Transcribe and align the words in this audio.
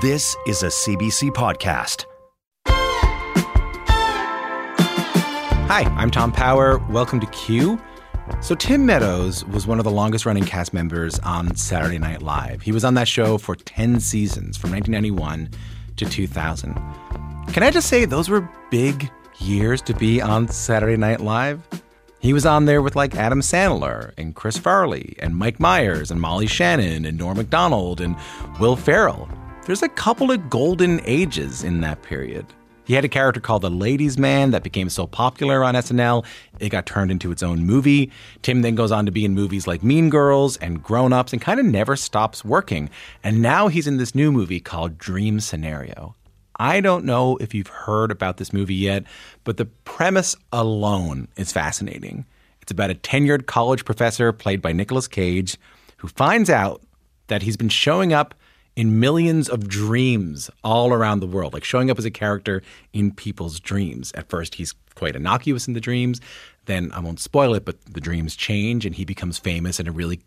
This 0.00 0.34
is 0.46 0.62
a 0.62 0.68
CBC 0.68 1.30
podcast. 1.30 2.06
Hi, 5.68 5.82
I'm 5.96 6.10
Tom 6.10 6.32
Power. 6.32 6.78
Welcome 6.88 7.20
to 7.20 7.26
Q. 7.26 7.78
So, 8.40 8.54
Tim 8.54 8.86
Meadows 8.86 9.44
was 9.44 9.66
one 9.66 9.78
of 9.78 9.84
the 9.84 9.90
longest 9.90 10.24
running 10.24 10.44
cast 10.44 10.72
members 10.72 11.18
on 11.18 11.54
Saturday 11.54 11.98
Night 11.98 12.22
Live. 12.22 12.62
He 12.62 12.72
was 12.72 12.82
on 12.82 12.94
that 12.94 13.06
show 13.06 13.36
for 13.36 13.56
10 13.56 14.00
seasons 14.00 14.56
from 14.56 14.70
1991 14.70 15.50
to 15.96 16.06
2000. 16.06 16.74
Can 17.52 17.62
I 17.62 17.70
just 17.70 17.88
say, 17.88 18.06
those 18.06 18.30
were 18.30 18.48
big 18.70 19.10
years 19.38 19.82
to 19.82 19.92
be 19.94 20.22
on 20.22 20.48
Saturday 20.48 20.96
Night 20.96 21.20
Live? 21.20 21.60
He 22.20 22.32
was 22.32 22.46
on 22.46 22.64
there 22.64 22.80
with 22.80 22.96
like 22.96 23.14
Adam 23.14 23.42
Sandler 23.42 24.14
and 24.16 24.34
Chris 24.34 24.56
Farley 24.56 25.14
and 25.18 25.36
Mike 25.36 25.60
Myers 25.60 26.10
and 26.10 26.22
Molly 26.22 26.46
Shannon 26.46 27.04
and 27.04 27.18
Norm 27.18 27.36
Macdonald 27.36 28.00
and 28.00 28.16
Will 28.58 28.76
Ferrell. 28.76 29.28
There's 29.66 29.82
a 29.82 29.88
couple 29.88 30.30
of 30.30 30.50
golden 30.50 31.00
ages 31.04 31.64
in 31.64 31.80
that 31.80 32.02
period. 32.02 32.44
He 32.84 32.92
had 32.92 33.06
a 33.06 33.08
character 33.08 33.40
called 33.40 33.62
the 33.62 33.70
Ladies 33.70 34.18
Man 34.18 34.50
that 34.50 34.62
became 34.62 34.90
so 34.90 35.06
popular 35.06 35.64
on 35.64 35.74
SNL, 35.74 36.26
it 36.60 36.68
got 36.68 36.84
turned 36.84 37.10
into 37.10 37.32
its 37.32 37.42
own 37.42 37.64
movie. 37.64 38.12
Tim 38.42 38.60
then 38.60 38.74
goes 38.74 38.92
on 38.92 39.06
to 39.06 39.12
be 39.12 39.24
in 39.24 39.32
movies 39.32 39.66
like 39.66 39.82
Mean 39.82 40.10
Girls 40.10 40.58
and 40.58 40.82
Grown 40.82 41.14
Ups 41.14 41.32
and 41.32 41.40
kind 41.40 41.58
of 41.58 41.64
never 41.64 41.96
stops 41.96 42.44
working. 42.44 42.90
And 43.22 43.40
now 43.40 43.68
he's 43.68 43.86
in 43.86 43.96
this 43.96 44.14
new 44.14 44.30
movie 44.30 44.60
called 44.60 44.98
Dream 44.98 45.40
Scenario. 45.40 46.14
I 46.56 46.82
don't 46.82 47.06
know 47.06 47.38
if 47.38 47.54
you've 47.54 47.68
heard 47.68 48.10
about 48.10 48.36
this 48.36 48.52
movie 48.52 48.74
yet, 48.74 49.04
but 49.44 49.56
the 49.56 49.64
premise 49.64 50.36
alone 50.52 51.26
is 51.36 51.52
fascinating. 51.52 52.26
It's 52.60 52.72
about 52.72 52.90
a 52.90 52.94
tenured 52.94 53.46
college 53.46 53.86
professor 53.86 54.30
played 54.30 54.60
by 54.60 54.74
Nicolas 54.74 55.08
Cage 55.08 55.56
who 55.96 56.08
finds 56.08 56.50
out 56.50 56.82
that 57.28 57.42
he's 57.42 57.56
been 57.56 57.70
showing 57.70 58.12
up 58.12 58.34
in 58.76 58.98
millions 58.98 59.48
of 59.48 59.68
dreams 59.68 60.50
all 60.62 60.92
around 60.92 61.20
the 61.20 61.26
world, 61.26 61.52
like 61.52 61.64
showing 61.64 61.90
up 61.90 61.98
as 61.98 62.04
a 62.04 62.10
character 62.10 62.62
in 62.92 63.12
people's 63.12 63.60
dreams. 63.60 64.12
At 64.14 64.28
first, 64.28 64.56
he's 64.56 64.74
quite 64.94 65.16
innocuous 65.16 65.68
in 65.68 65.74
the 65.74 65.80
dreams. 65.80 66.20
Then, 66.66 66.90
I 66.92 67.00
won't 67.00 67.20
spoil 67.20 67.54
it, 67.54 67.64
but 67.64 67.80
the 67.84 68.00
dreams 68.00 68.36
change 68.36 68.86
and 68.86 68.94
he 68.94 69.04
becomes 69.04 69.38
famous 69.38 69.78
in 69.78 69.86
a 69.86 69.92
really 69.92 70.20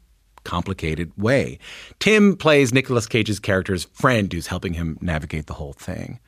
complicated 0.43 1.11
way. 1.17 1.59
Tim 1.99 2.37
plays 2.37 2.73
Nicolas 2.73 3.05
Cage's 3.05 3.39
character's 3.39 3.85
friend 3.85 4.31
who's 4.31 4.47
helping 4.47 4.73
him 4.73 4.97
navigate 5.01 5.47
the 5.47 5.53
whole 5.53 5.73
thing. 5.73 6.19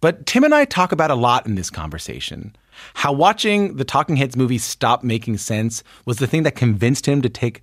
But 0.00 0.26
Tim 0.26 0.44
and 0.44 0.54
I 0.54 0.64
talk 0.64 0.92
about 0.92 1.10
a 1.10 1.14
lot 1.14 1.46
in 1.46 1.56
this 1.56 1.70
conversation. 1.70 2.54
How 2.94 3.12
watching 3.12 3.76
the 3.76 3.84
Talking 3.84 4.16
Heads 4.16 4.36
movie 4.36 4.58
Stop 4.58 5.02
Making 5.02 5.36
Sense 5.36 5.82
was 6.04 6.18
the 6.18 6.26
thing 6.26 6.42
that 6.44 6.54
convinced 6.54 7.06
him 7.06 7.22
to 7.22 7.28
take 7.28 7.62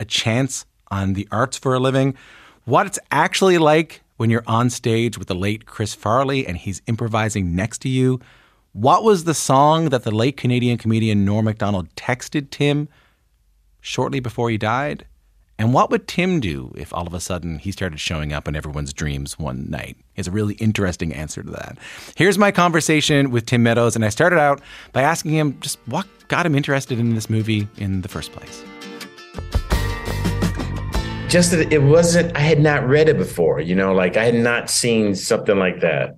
a 0.00 0.04
chance 0.04 0.64
on 0.90 1.12
the 1.12 1.28
arts 1.30 1.56
for 1.56 1.74
a 1.74 1.80
living 1.80 2.16
what 2.64 2.86
it's 2.86 2.98
actually 3.10 3.58
like 3.58 4.02
when 4.16 4.30
you're 4.30 4.44
on 4.46 4.70
stage 4.70 5.18
with 5.18 5.28
the 5.28 5.34
late 5.34 5.66
Chris 5.66 5.94
Farley 5.94 6.46
and 6.46 6.56
he's 6.56 6.82
improvising 6.86 7.56
next 7.56 7.78
to 7.82 7.88
you. 7.88 8.20
What 8.72 9.02
was 9.02 9.24
the 9.24 9.34
song 9.34 9.88
that 9.88 10.04
the 10.04 10.10
late 10.10 10.36
Canadian 10.36 10.78
comedian 10.78 11.24
Norm 11.24 11.44
Macdonald 11.44 11.94
texted 11.96 12.50
Tim 12.50 12.88
shortly 13.80 14.20
before 14.20 14.48
he 14.48 14.58
died? 14.58 15.06
And 15.58 15.74
what 15.74 15.90
would 15.90 16.08
Tim 16.08 16.40
do 16.40 16.72
if 16.76 16.92
all 16.94 17.06
of 17.06 17.14
a 17.14 17.20
sudden 17.20 17.58
he 17.58 17.70
started 17.70 18.00
showing 18.00 18.32
up 18.32 18.48
in 18.48 18.56
everyone's 18.56 18.92
dreams 18.92 19.38
one 19.38 19.68
night? 19.68 19.96
Has 20.16 20.26
a 20.26 20.30
really 20.30 20.54
interesting 20.54 21.12
answer 21.12 21.42
to 21.42 21.50
that. 21.50 21.78
Here's 22.16 22.38
my 22.38 22.50
conversation 22.50 23.30
with 23.30 23.46
Tim 23.46 23.62
Meadows, 23.62 23.94
and 23.94 24.04
I 24.04 24.08
started 24.08 24.38
out 24.38 24.60
by 24.92 25.02
asking 25.02 25.32
him 25.32 25.58
just 25.60 25.78
what 25.86 26.06
got 26.28 26.46
him 26.46 26.54
interested 26.54 26.98
in 26.98 27.14
this 27.14 27.28
movie 27.28 27.68
in 27.76 28.00
the 28.00 28.08
first 28.08 28.32
place 28.32 28.64
just 31.32 31.50
that 31.50 31.72
it 31.72 31.82
wasn't, 31.82 32.36
I 32.36 32.40
had 32.40 32.60
not 32.60 32.86
read 32.86 33.08
it 33.08 33.16
before, 33.16 33.58
you 33.58 33.74
know, 33.74 33.94
like 33.94 34.18
I 34.18 34.24
had 34.26 34.34
not 34.34 34.68
seen 34.68 35.14
something 35.14 35.58
like 35.58 35.80
that. 35.80 36.14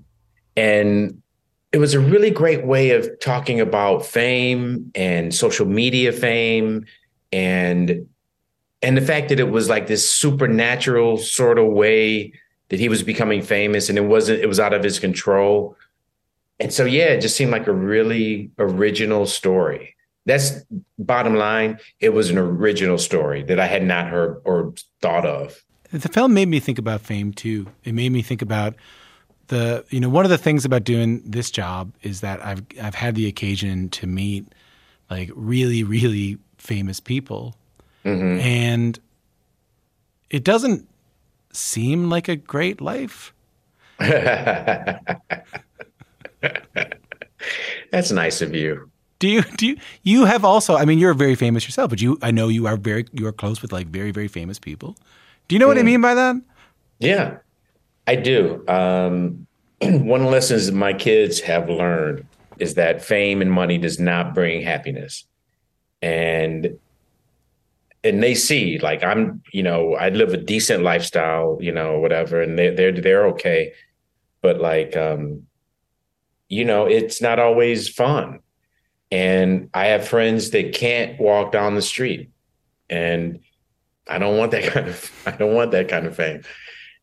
And 0.56 1.22
it 1.70 1.78
was 1.78 1.94
a 1.94 2.00
really 2.00 2.30
great 2.30 2.66
way 2.66 2.90
of 2.90 3.08
talking 3.20 3.60
about 3.60 4.04
fame 4.04 4.90
and 4.96 5.32
social 5.32 5.66
media 5.66 6.10
fame 6.10 6.86
and 7.32 8.08
and 8.82 8.96
the 8.96 9.00
fact 9.00 9.28
that 9.30 9.40
it 9.40 9.50
was 9.50 9.68
like 9.68 9.86
this 9.86 10.12
supernatural 10.12 11.16
sort 11.16 11.58
of 11.58 11.68
way 11.68 12.32
that 12.68 12.78
he 12.78 12.88
was 12.88 13.02
becoming 13.02 13.40
famous 13.40 13.88
and 13.88 13.96
it 13.96 14.04
wasn't 14.04 14.40
it 14.40 14.46
was 14.46 14.60
out 14.60 14.74
of 14.74 14.82
his 14.82 14.98
control 14.98 15.76
and 16.60 16.72
so 16.72 16.84
yeah 16.84 17.06
it 17.06 17.20
just 17.20 17.36
seemed 17.36 17.50
like 17.50 17.66
a 17.66 17.72
really 17.72 18.50
original 18.58 19.26
story 19.26 19.93
that's 20.26 20.64
bottom 20.98 21.36
line. 21.36 21.78
It 22.00 22.10
was 22.10 22.30
an 22.30 22.38
original 22.38 22.98
story 22.98 23.42
that 23.44 23.60
I 23.60 23.66
had 23.66 23.82
not 23.82 24.08
heard 24.08 24.40
or 24.44 24.74
thought 25.02 25.26
of. 25.26 25.62
The 25.90 26.08
film 26.08 26.34
made 26.34 26.48
me 26.48 26.60
think 26.60 26.78
about 26.78 27.02
fame 27.02 27.32
too. 27.32 27.66
It 27.84 27.92
made 27.92 28.10
me 28.10 28.22
think 28.22 28.42
about 28.42 28.74
the 29.48 29.84
you 29.90 30.00
know 30.00 30.08
one 30.08 30.24
of 30.24 30.30
the 30.30 30.38
things 30.38 30.64
about 30.64 30.84
doing 30.84 31.20
this 31.24 31.50
job 31.50 31.92
is 32.02 32.22
that 32.22 32.42
I've 32.44 32.62
I've 32.82 32.94
had 32.94 33.14
the 33.14 33.26
occasion 33.26 33.90
to 33.90 34.06
meet 34.06 34.46
like 35.10 35.30
really 35.34 35.84
really 35.84 36.38
famous 36.58 37.00
people, 37.00 37.54
mm-hmm. 38.04 38.40
and 38.40 38.98
it 40.30 40.44
doesn't 40.44 40.88
seem 41.52 42.10
like 42.10 42.28
a 42.28 42.36
great 42.36 42.80
life. 42.80 43.32
That's 43.98 45.00
nice 48.10 48.42
of 48.42 48.54
you. 48.54 48.90
Do 49.18 49.28
you 49.28 49.42
do 49.42 49.66
you, 49.66 49.76
you 50.02 50.24
have 50.24 50.44
also? 50.44 50.76
I 50.76 50.84
mean, 50.84 50.98
you're 50.98 51.14
very 51.14 51.34
famous 51.34 51.64
yourself, 51.64 51.90
but 51.90 52.02
you 52.02 52.18
I 52.22 52.30
know 52.30 52.48
you 52.48 52.66
are 52.66 52.76
very 52.76 53.06
you 53.12 53.26
are 53.26 53.32
close 53.32 53.62
with 53.62 53.72
like 53.72 53.86
very 53.86 54.10
very 54.10 54.28
famous 54.28 54.58
people. 54.58 54.96
Do 55.48 55.54
you 55.54 55.58
know 55.58 55.68
what 55.68 55.76
mm. 55.76 55.80
I 55.80 55.84
mean 55.84 56.00
by 56.00 56.14
that? 56.14 56.36
Yeah, 56.98 57.38
I 58.06 58.16
do. 58.16 58.64
Um, 58.68 59.46
one 59.80 60.20
of 60.20 60.26
the 60.26 60.32
lessons 60.32 60.70
my 60.72 60.92
kids 60.92 61.40
have 61.40 61.68
learned 61.68 62.26
is 62.58 62.74
that 62.74 63.04
fame 63.04 63.42
and 63.42 63.50
money 63.50 63.78
does 63.78 63.98
not 63.98 64.34
bring 64.34 64.62
happiness, 64.62 65.24
and 66.02 66.78
and 68.02 68.22
they 68.22 68.34
see 68.34 68.78
like 68.78 69.02
I'm, 69.02 69.42
you 69.52 69.62
know, 69.62 69.94
I 69.94 70.08
live 70.10 70.34
a 70.34 70.36
decent 70.36 70.82
lifestyle, 70.82 71.56
you 71.60 71.72
know, 71.72 71.98
whatever, 71.98 72.42
and 72.42 72.58
they 72.58 72.70
they're 72.70 72.92
they're 72.92 73.26
okay, 73.28 73.72
but 74.42 74.60
like, 74.60 74.96
um, 74.96 75.46
you 76.48 76.64
know, 76.64 76.86
it's 76.86 77.22
not 77.22 77.38
always 77.38 77.88
fun 77.88 78.40
and 79.14 79.70
I 79.72 79.86
have 79.86 80.08
friends 80.08 80.50
that 80.50 80.74
can't 80.74 81.20
walk 81.20 81.52
down 81.52 81.76
the 81.76 81.82
street. 81.82 82.30
And 82.90 83.38
I 84.08 84.18
don't 84.18 84.36
want 84.36 84.50
that 84.50 84.64
kind 84.72 84.88
of 84.88 85.12
I 85.24 85.30
don't 85.30 85.54
want 85.54 85.70
that 85.70 85.88
kind 85.88 86.06
of 86.06 86.16
fame. 86.16 86.42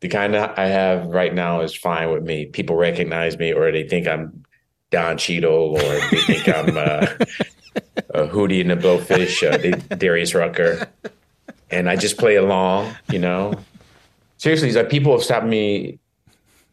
The 0.02 0.10
kind 0.10 0.36
I 0.36 0.66
have 0.66 1.06
right 1.06 1.34
now 1.34 1.62
is 1.62 1.74
fine 1.74 2.12
with 2.12 2.24
me. 2.24 2.48
People 2.48 2.76
recognize 2.76 3.38
me 3.38 3.54
or 3.54 3.72
they 3.72 3.88
think 3.88 4.08
I'm 4.08 4.44
Don 4.90 5.18
Cheadle 5.18 5.78
or 5.78 6.00
they 6.10 6.22
think 6.28 6.50
I'm 6.50 6.76
uh, 6.76 7.08
a 8.10 8.28
Hootie 8.28 8.60
and 8.60 8.72
the 8.72 8.76
Blowfish, 8.76 9.48
uh, 9.48 9.96
Darius 9.96 10.36
Rucker. 10.36 10.90
And 11.70 11.90
I 11.90 11.96
just 11.96 12.18
play 12.18 12.36
along, 12.36 12.94
you 13.10 13.20
know. 13.20 13.54
Seriously, 14.38 14.74
like 14.74 14.90
people 14.90 15.14
have 15.14 15.24
stopped 15.24 15.46
me 15.46 15.98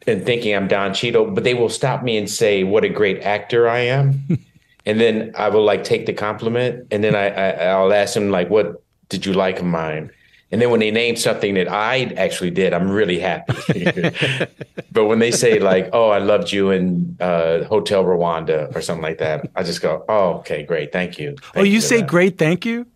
and 0.05 0.25
thinking 0.25 0.53
I'm 0.53 0.67
Don 0.67 0.93
Cheadle, 0.93 1.31
but 1.31 1.45
they 1.45 1.53
will 1.53 1.69
stop 1.69 2.03
me 2.03 2.17
and 2.17 2.29
say 2.29 2.65
what 2.65 2.83
a 2.83 2.89
great 2.89 3.21
actor 3.21 3.69
I 3.69 3.79
am 3.79 4.39
and 4.85 4.99
then 4.99 5.33
I 5.37 5.49
will 5.49 5.63
like 5.63 5.83
take 5.83 6.05
the 6.05 6.13
compliment, 6.13 6.87
and 6.91 7.03
then 7.03 7.15
I, 7.15 7.27
I 7.27 7.81
will 7.81 7.93
ask 7.93 8.13
them 8.13 8.29
like, 8.29 8.49
"What 8.49 8.81
did 9.09 9.25
you 9.25 9.33
like 9.33 9.59
of 9.59 9.65
mine?" 9.65 10.11
And 10.51 10.59
then 10.59 10.71
when 10.71 10.79
they 10.79 10.89
name 10.89 11.15
something 11.15 11.53
that 11.55 11.67
I 11.67 12.05
actually 12.17 12.49
did, 12.49 12.73
I'm 12.73 12.89
really 12.89 13.19
happy. 13.19 13.85
but 14.91 15.05
when 15.05 15.19
they 15.19 15.31
say 15.31 15.59
like, 15.59 15.89
"Oh, 15.93 16.09
I 16.09 16.17
loved 16.17 16.51
you 16.51 16.71
in 16.71 17.17
uh, 17.19 17.63
Hotel 17.65 18.03
Rwanda" 18.03 18.75
or 18.75 18.81
something 18.81 19.03
like 19.03 19.19
that, 19.19 19.49
I 19.55 19.63
just 19.63 19.81
go, 19.81 20.05
"Oh, 20.09 20.35
okay, 20.39 20.63
great, 20.63 20.91
thank 20.91 21.19
you." 21.19 21.35
Thank 21.35 21.57
oh, 21.57 21.63
you, 21.63 21.73
you 21.73 21.81
say 21.81 21.99
that. 21.99 22.09
"Great, 22.09 22.37
thank 22.37 22.65
you." 22.65 22.87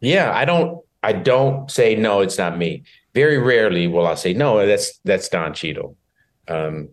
Yeah, 0.00 0.32
I 0.34 0.44
don't. 0.44 0.82
I 1.02 1.12
don't 1.12 1.70
say 1.70 1.96
no. 1.96 2.20
It's 2.20 2.38
not 2.38 2.56
me. 2.56 2.84
Very 3.12 3.38
rarely 3.38 3.88
will 3.88 4.06
I 4.06 4.14
say 4.14 4.32
no. 4.32 4.64
That's 4.66 4.98
that's 5.04 5.28
Don 5.28 5.52
Cheadle. 5.52 5.96
Um, 6.48 6.88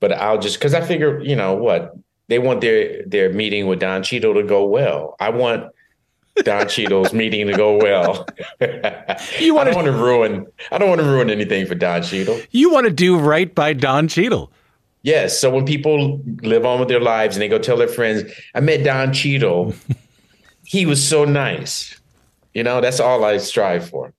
but 0.00 0.12
I'll 0.12 0.38
just 0.38 0.58
because 0.58 0.74
I 0.74 0.80
figure, 0.80 1.20
you 1.20 1.36
know 1.36 1.54
what, 1.54 1.94
they 2.28 2.38
want 2.38 2.60
their 2.60 3.02
their 3.04 3.32
meeting 3.32 3.66
with 3.66 3.80
Don 3.80 4.02
Cheadle 4.02 4.34
to 4.34 4.42
go 4.42 4.64
well. 4.64 5.16
I 5.20 5.30
want 5.30 5.70
Don 6.44 6.68
Cheadle's 6.68 7.12
meeting 7.22 7.46
to 7.48 7.52
go 7.54 7.76
well. 7.76 8.26
You 9.38 9.54
wanna- 9.54 9.72
don't 9.72 9.84
want 9.84 9.86
to 9.86 9.92
ruin. 9.92 10.46
I 10.70 10.78
don't 10.78 10.88
want 10.88 11.00
to 11.00 11.06
ruin 11.06 11.30
anything 11.30 11.66
for 11.66 11.74
Don 11.74 12.02
Cheadle. 12.02 12.40
You 12.50 12.70
want 12.70 12.86
to 12.86 12.92
do 12.92 13.18
right 13.18 13.54
by 13.54 13.72
Don 13.72 14.08
Cheadle. 14.08 14.50
Yes. 15.02 15.38
So 15.38 15.50
when 15.50 15.66
people 15.66 16.20
live 16.42 16.64
on 16.64 16.78
with 16.78 16.88
their 16.88 17.00
lives 17.00 17.34
and 17.36 17.42
they 17.42 17.48
go 17.48 17.58
tell 17.58 17.76
their 17.76 17.88
friends, 17.88 18.22
I 18.54 18.60
met 18.60 18.84
Don 18.84 19.12
Cheadle. 19.12 19.74
he 20.64 20.86
was 20.86 21.06
so 21.06 21.24
nice. 21.24 22.00
You 22.54 22.62
know, 22.62 22.80
that's 22.80 23.00
all 23.00 23.24
I 23.24 23.38
strive 23.38 23.88
for. 23.88 24.12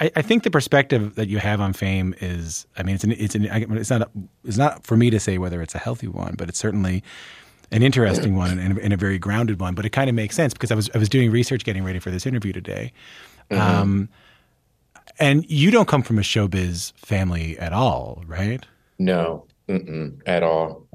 I, 0.00 0.10
I 0.16 0.22
think 0.22 0.42
the 0.42 0.50
perspective 0.50 1.14
that 1.14 1.28
you 1.28 1.38
have 1.38 1.60
on 1.60 1.72
fame 1.72 2.14
is, 2.20 2.66
I 2.76 2.82
mean, 2.82 2.94
it's 2.96 3.04
an, 3.04 3.12
it's 3.12 3.34
an, 3.34 3.46
it's 3.46 3.90
not, 3.90 4.02
a, 4.02 4.10
it's 4.44 4.58
not 4.58 4.84
for 4.84 4.96
me 4.96 5.10
to 5.10 5.18
say 5.18 5.38
whether 5.38 5.62
it's 5.62 5.74
a 5.74 5.78
healthy 5.78 6.08
one, 6.08 6.34
but 6.36 6.48
it's 6.48 6.58
certainly 6.58 7.02
an 7.70 7.82
interesting 7.82 8.36
one 8.36 8.58
and, 8.58 8.78
and 8.78 8.92
a 8.92 8.96
very 8.96 9.18
grounded 9.18 9.60
one. 9.60 9.74
But 9.74 9.84
it 9.84 9.90
kind 9.90 10.08
of 10.08 10.16
makes 10.16 10.34
sense 10.34 10.52
because 10.52 10.70
I 10.70 10.74
was, 10.74 10.90
I 10.94 10.98
was 10.98 11.08
doing 11.08 11.30
research 11.30 11.64
getting 11.64 11.84
ready 11.84 11.98
for 11.98 12.10
this 12.10 12.26
interview 12.26 12.52
today. 12.52 12.92
Um, 13.50 14.08
and 15.18 15.48
you 15.50 15.70
don't 15.70 15.88
come 15.88 16.02
from 16.02 16.18
a 16.18 16.22
showbiz 16.22 16.92
family 16.94 17.58
at 17.58 17.72
all, 17.72 18.22
right? 18.26 18.64
No, 18.98 19.46
mm-mm, 19.68 20.20
at 20.26 20.42
all. 20.42 20.86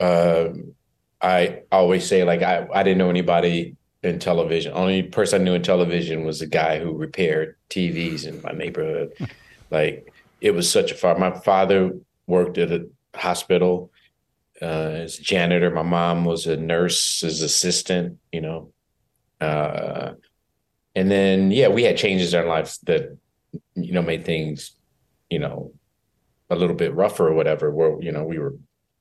Um, 0.00 0.74
I 1.20 1.62
always 1.72 2.06
say 2.06 2.24
like 2.24 2.42
I, 2.42 2.66
I 2.72 2.82
didn't 2.82 2.98
know 2.98 3.10
anybody 3.10 3.76
in 4.02 4.18
television. 4.18 4.72
Only 4.74 5.02
person 5.02 5.40
I 5.40 5.44
knew 5.44 5.54
in 5.54 5.62
television 5.62 6.24
was 6.24 6.40
the 6.40 6.46
guy 6.46 6.78
who 6.78 6.92
repaired 6.92 7.56
TVs 7.70 8.26
in 8.26 8.42
my 8.42 8.52
neighborhood. 8.52 9.12
like 9.70 10.12
it 10.40 10.52
was 10.52 10.70
such 10.70 10.92
a 10.92 10.94
far. 10.94 11.16
My 11.16 11.30
father 11.30 11.92
worked 12.26 12.58
at 12.58 12.70
a 12.70 12.86
hospital 13.14 13.90
uh, 14.62 14.64
as 15.04 15.16
janitor. 15.16 15.70
My 15.70 15.82
mom 15.82 16.24
was 16.24 16.46
a 16.46 16.56
nurse's 16.56 17.42
assistant. 17.42 18.18
You 18.32 18.40
know, 18.40 18.72
uh, 19.40 20.12
and 20.94 21.10
then 21.10 21.50
yeah, 21.50 21.68
we 21.68 21.84
had 21.84 21.96
changes 21.96 22.34
in 22.34 22.40
our 22.40 22.46
lives 22.46 22.78
that 22.84 23.16
you 23.74 23.92
know 23.92 24.02
made 24.02 24.24
things 24.24 24.72
you 25.30 25.38
know 25.38 25.72
a 26.50 26.56
little 26.56 26.76
bit 26.76 26.94
rougher 26.94 27.28
or 27.28 27.34
whatever 27.34 27.70
where 27.70 28.00
you 28.00 28.12
know 28.12 28.24
we 28.24 28.38
were 28.38 28.54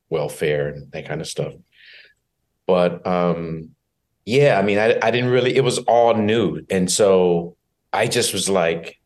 welfare 0.10 0.70
and 0.70 0.92
that 0.92 1.08
kind 1.08 1.22
of 1.22 1.28
stuff 1.28 1.54
but 2.68 3.06
um 3.06 3.70
yeah 4.26 4.58
i 4.58 4.62
mean 4.62 4.78
I, 4.78 4.98
I 5.02 5.12
didn't 5.12 5.32
really 5.32 5.56
it 5.56 5.64
was 5.64 5.80
all 5.80 6.16
new 6.16 6.66
and 6.70 6.92
so 6.92 7.56
i 7.92 8.08
just 8.08 8.34
was 8.34 8.50
like 8.50 9.00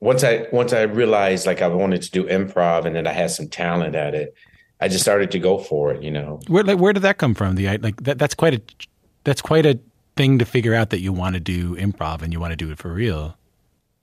once 0.00 0.24
i 0.24 0.46
once 0.52 0.72
i 0.72 0.82
realized 0.82 1.46
like 1.46 1.62
i 1.62 1.68
wanted 1.68 2.02
to 2.02 2.10
do 2.10 2.24
improv 2.24 2.84
and 2.84 2.96
that 2.96 3.06
i 3.06 3.12
had 3.12 3.30
some 3.30 3.48
talent 3.48 3.94
at 3.94 4.14
it 4.14 4.34
i 4.80 4.88
just 4.88 5.02
started 5.02 5.30
to 5.30 5.38
go 5.38 5.58
for 5.58 5.92
it 5.92 6.02
you 6.02 6.10
know 6.10 6.40
Where, 6.48 6.64
like, 6.64 6.78
where 6.78 6.92
did 6.92 7.02
that 7.02 7.18
come 7.18 7.34
from? 7.34 7.54
The, 7.56 7.78
like, 7.78 8.02
that, 8.04 8.18
that's 8.18 8.34
quite 8.34 8.54
a, 8.54 8.60
that's 9.24 9.42
quite 9.42 9.66
a 9.66 9.78
thing 10.16 10.38
to 10.38 10.44
figure 10.44 10.74
out 10.74 10.90
that 10.90 11.00
you 11.00 11.12
want 11.12 11.34
to 11.34 11.40
do 11.40 11.76
improv 11.76 12.22
and 12.22 12.32
you 12.32 12.40
want 12.40 12.52
to 12.52 12.56
do 12.56 12.70
it 12.70 12.78
for 12.78 12.92
real. 12.92 13.36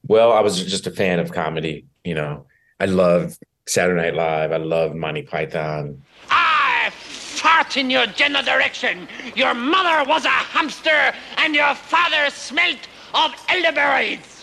well 0.07 0.31
i 0.33 0.39
was 0.42 0.63
just 0.63 0.88
a 0.88 0.92
fan 0.92 1.19
of 1.19 1.31
comedy 1.31 1.86
you 2.04 2.13
know 2.13 2.45
i 2.80 2.86
love 2.86 3.38
saturday 3.68 4.01
night 4.01 4.16
live 4.16 4.51
i 4.51 4.57
love 4.57 4.95
monty 4.95 5.22
python 5.24 6.01
I 6.30 6.92
fart 6.92 7.77
in 7.77 7.89
your 7.89 8.06
general 8.07 8.44
direction. 8.44 9.07
Your 9.36 9.54
mother 9.56 10.07
was 10.07 10.24
a 10.25 10.30
hamster, 10.30 11.13
and 11.38 11.56
your 11.56 11.74
father 11.74 12.30
smelt 12.30 12.77
of 13.16 13.31
elderberries. 13.50 14.35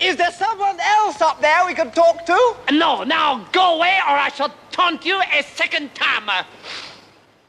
Is 0.00 0.16
there 0.16 0.32
someone 0.32 0.78
else 0.80 1.20
up 1.22 1.40
there 1.40 1.64
we 1.66 1.74
can 1.74 1.90
talk 1.92 2.26
to? 2.26 2.56
No, 2.72 3.04
now 3.04 3.46
go 3.52 3.76
away, 3.76 3.96
or 4.08 4.16
I 4.16 4.28
shall 4.28 4.52
taunt 4.70 5.04
you 5.06 5.20
a 5.32 5.42
second 5.42 5.94
time. 5.94 6.28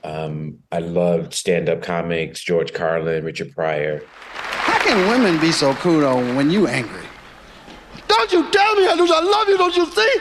um 0.03 0.59
i 0.71 0.77
loved 0.79 1.33
stand-up 1.33 1.81
comics 1.81 2.43
george 2.49 2.71
carlin 2.79 3.23
richard 3.25 3.49
pryor 3.55 3.95
How 4.69 4.77
can 4.85 4.97
women 5.09 5.39
be 5.41 5.51
so 5.51 5.73
cool 5.83 6.03
when 6.37 6.51
you 6.51 6.67
angry? 6.67 7.07
Don't 8.07 8.31
you 8.31 8.41
tell 8.51 8.75
me 8.75 8.83
I 8.87 8.93
lose. 8.93 9.11
I 9.11 9.21
love 9.35 9.47
you, 9.49 9.57
don't 9.57 9.75
you 9.75 9.85
see? 9.97 10.13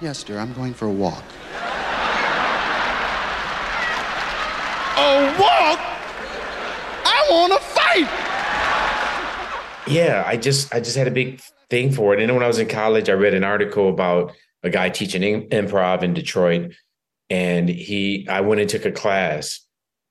Yes, 0.00 0.22
dear, 0.24 0.38
I'm 0.38 0.54
going 0.54 0.72
for 0.72 0.86
a 0.86 0.96
walk. 1.04 1.24
a 4.96 5.10
walk? 5.44 5.78
I 7.16 7.18
want 7.30 7.52
to 7.52 7.60
fight. 7.76 8.08
yeah 9.98 10.24
i 10.32 10.34
just 10.36 10.74
i 10.74 10.80
just 10.80 10.96
had 10.96 11.06
a 11.06 11.10
big 11.20 11.40
thing 11.70 11.92
for 11.92 12.14
it. 12.14 12.20
And 12.20 12.32
when 12.34 12.42
i 12.42 12.48
was 12.48 12.58
in 12.58 12.68
college 12.68 13.08
i 13.08 13.12
read 13.12 13.34
an 13.34 13.44
article 13.44 13.88
about 13.88 14.32
a 14.62 14.70
guy 14.70 14.90
teaching 14.90 15.22
im- 15.22 15.48
improv 15.48 16.02
in 16.02 16.14
detroit. 16.14 16.72
And 17.30 17.68
he 17.68 18.26
i 18.28 18.40
went 18.40 18.60
and 18.60 18.70
took 18.70 18.84
a 18.84 18.92
class. 18.92 19.60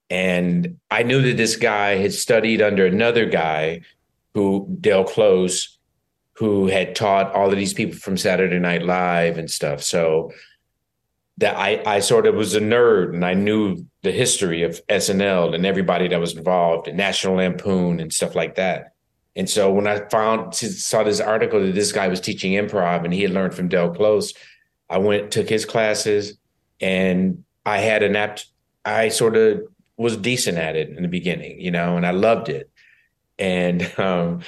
And 0.10 0.78
i 0.90 1.04
knew 1.04 1.22
that 1.22 1.38
this 1.38 1.56
guy 1.56 1.96
had 1.96 2.14
studied 2.14 2.62
under 2.62 2.86
another 2.86 3.26
guy 3.26 3.82
who 4.34 4.78
Del 4.80 5.04
Close 5.04 5.78
who 6.34 6.68
had 6.68 6.96
taught 6.96 7.34
all 7.34 7.50
of 7.50 7.58
these 7.58 7.74
people 7.74 7.98
from 7.98 8.16
saturday 8.16 8.60
night 8.60 8.84
live 8.84 9.38
and 9.40 9.50
stuff. 9.50 9.82
So 9.82 10.32
that 11.38 11.56
I, 11.56 11.82
I 11.86 12.00
sort 12.00 12.26
of 12.26 12.36
was 12.36 12.56
a 12.56 12.60
nerd 12.60 13.14
and 13.14 13.26
I 13.26 13.34
knew 13.34 13.86
the 14.02 14.12
history 14.12 14.64
of 14.64 14.86
SNL 14.88 15.54
and 15.54 15.66
everybody 15.66 16.08
that 16.08 16.20
was 16.20 16.36
involved 16.36 16.88
and 16.88 16.98
National 16.98 17.36
Lampoon 17.36 18.00
and 18.00 18.12
stuff 18.12 18.36
like 18.36 18.56
that. 18.56 18.94
And 19.38 19.48
so 19.48 19.72
when 19.72 19.86
I 19.86 20.00
found 20.10 20.56
saw 20.56 21.04
this 21.04 21.20
article 21.20 21.62
that 21.62 21.76
this 21.76 21.92
guy 21.92 22.08
was 22.08 22.20
teaching 22.20 22.54
improv 22.54 23.06
and 23.06 23.14
he 23.14 23.22
had 23.22 23.32
learned 23.32 23.54
from 23.54 23.68
Del 23.68 23.94
Close, 23.94 24.34
I 24.90 24.98
went 24.98 25.32
took 25.32 25.48
his 25.48 25.64
classes 25.64 26.38
and 26.82 27.44
I 27.64 27.78
had 27.78 28.02
an 28.02 28.16
apt 28.16 28.48
I 28.84 29.10
sort 29.10 29.38
of 29.38 29.62
was 29.96 30.18
decent 30.18 30.58
at 30.58 30.76
it 30.76 30.90
in 30.90 31.04
the 31.04 31.08
beginning, 31.08 31.62
you 31.62 31.70
know, 31.70 31.98
and 31.98 32.06
I 32.06 32.12
loved 32.12 32.50
it. 32.50 32.70
And 33.38 33.84
um 34.00 34.42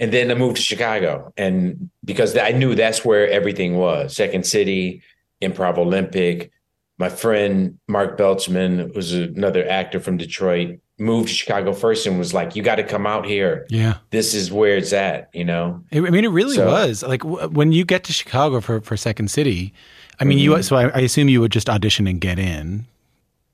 and 0.00 0.12
then 0.12 0.32
I 0.32 0.34
moved 0.34 0.56
to 0.56 0.62
Chicago 0.62 1.32
and 1.36 1.88
because 2.04 2.36
I 2.36 2.50
knew 2.50 2.74
that's 2.74 3.04
where 3.04 3.30
everything 3.30 3.76
was. 3.76 4.16
Second 4.16 4.44
City, 4.44 5.02
Improv 5.40 5.78
Olympic. 5.78 6.50
My 6.98 7.08
friend 7.08 7.78
Mark 7.86 8.18
Beltzman 8.18 8.94
was 8.94 9.12
another 9.12 9.68
actor 9.68 10.00
from 10.00 10.16
Detroit, 10.16 10.80
moved 10.98 11.28
to 11.28 11.34
Chicago 11.34 11.72
first 11.72 12.06
and 12.06 12.18
was 12.18 12.32
like, 12.32 12.54
"You 12.56 12.62
got 12.62 12.76
to 12.76 12.84
come 12.84 13.06
out 13.06 13.26
here. 13.26 13.66
Yeah. 13.68 13.98
This 14.10 14.34
is 14.34 14.52
where 14.52 14.76
it's 14.76 14.92
at." 14.92 15.28
You 15.34 15.44
know. 15.44 15.82
I 15.92 16.00
mean, 16.00 16.24
it 16.24 16.28
really 16.28 16.56
So- 16.56 16.66
was 16.66 17.02
like 17.02 17.22
w- 17.22 17.48
when 17.48 17.72
you 17.72 17.84
get 17.84 18.04
to 18.04 18.12
Chicago 18.12 18.60
for, 18.60 18.80
for 18.80 18.96
Second 18.96 19.30
City. 19.30 19.72
I 20.20 20.24
mean, 20.24 20.38
you 20.38 20.62
so 20.62 20.76
I, 20.76 20.88
I 20.90 21.00
assume 21.00 21.28
you 21.28 21.40
would 21.40 21.50
just 21.52 21.68
audition 21.68 22.06
and 22.06 22.20
get 22.20 22.38
in. 22.38 22.86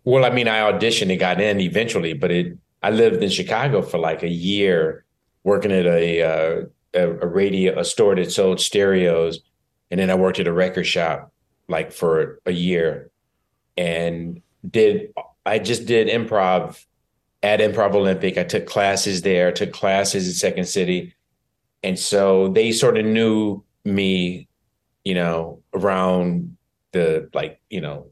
Well, 0.04 0.24
I 0.24 0.30
mean, 0.30 0.48
I 0.48 0.58
auditioned 0.70 1.10
and 1.10 1.18
got 1.20 1.40
in 1.40 1.60
eventually, 1.60 2.12
but 2.12 2.30
it. 2.30 2.58
I 2.82 2.90
lived 2.90 3.22
in 3.22 3.28
Chicago 3.30 3.82
for 3.82 3.98
like 3.98 4.22
a 4.22 4.28
year, 4.28 5.04
working 5.44 5.70
at 5.72 5.86
a 5.86 6.22
uh, 6.22 6.64
a, 6.94 7.08
a 7.22 7.26
radio 7.26 7.78
a 7.78 7.84
store 7.84 8.14
that 8.16 8.30
sold 8.32 8.60
stereos, 8.60 9.40
and 9.90 10.00
then 10.00 10.10
I 10.10 10.14
worked 10.14 10.38
at 10.40 10.46
a 10.46 10.52
record 10.52 10.84
shop 10.84 11.32
like 11.68 11.92
for 11.92 12.40
a 12.46 12.52
year, 12.52 13.10
and 13.76 14.42
did 14.68 15.12
I 15.46 15.58
just 15.58 15.86
did 15.86 16.08
improv 16.08 16.84
at 17.42 17.60
Improv 17.60 17.94
Olympic. 17.94 18.36
I 18.38 18.44
took 18.44 18.66
classes 18.66 19.22
there, 19.22 19.52
took 19.52 19.72
classes 19.72 20.28
at 20.28 20.34
Second 20.34 20.66
City, 20.66 21.14
and 21.82 21.98
so 21.98 22.48
they 22.48 22.72
sort 22.72 22.98
of 22.98 23.06
knew 23.06 23.62
me, 23.84 24.48
you 25.04 25.14
know, 25.14 25.62
around 25.74 26.56
the 26.92 27.28
like 27.32 27.60
you 27.70 27.80
know 27.80 28.10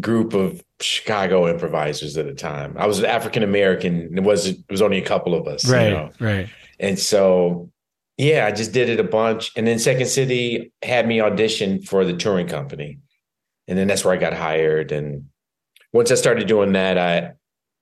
group 0.00 0.34
of 0.34 0.62
Chicago 0.80 1.48
improvisers 1.48 2.16
at 2.16 2.26
the 2.26 2.34
time. 2.34 2.74
I 2.76 2.86
was 2.86 3.02
African 3.02 3.42
American. 3.42 4.16
It 4.16 4.22
was 4.22 4.46
it 4.46 4.58
was 4.70 4.82
only 4.82 4.98
a 4.98 5.04
couple 5.04 5.34
of 5.34 5.46
us, 5.46 5.64
you 5.88 5.94
know? 5.94 6.10
right. 6.20 6.48
And 6.78 6.98
so, 6.98 7.70
yeah, 8.18 8.46
I 8.46 8.52
just 8.52 8.72
did 8.72 8.90
it 8.90 9.00
a 9.00 9.04
bunch. 9.04 9.52
And 9.56 9.66
then 9.66 9.78
Second 9.78 10.06
City 10.06 10.72
had 10.82 11.08
me 11.08 11.20
audition 11.20 11.80
for 11.80 12.04
the 12.04 12.12
touring 12.12 12.46
company, 12.46 12.98
and 13.66 13.78
then 13.78 13.88
that's 13.88 14.04
where 14.04 14.14
I 14.14 14.18
got 14.18 14.34
hired. 14.34 14.92
And 14.92 15.28
once 15.92 16.10
I 16.10 16.14
started 16.16 16.46
doing 16.46 16.72
that, 16.72 16.98
I 16.98 17.32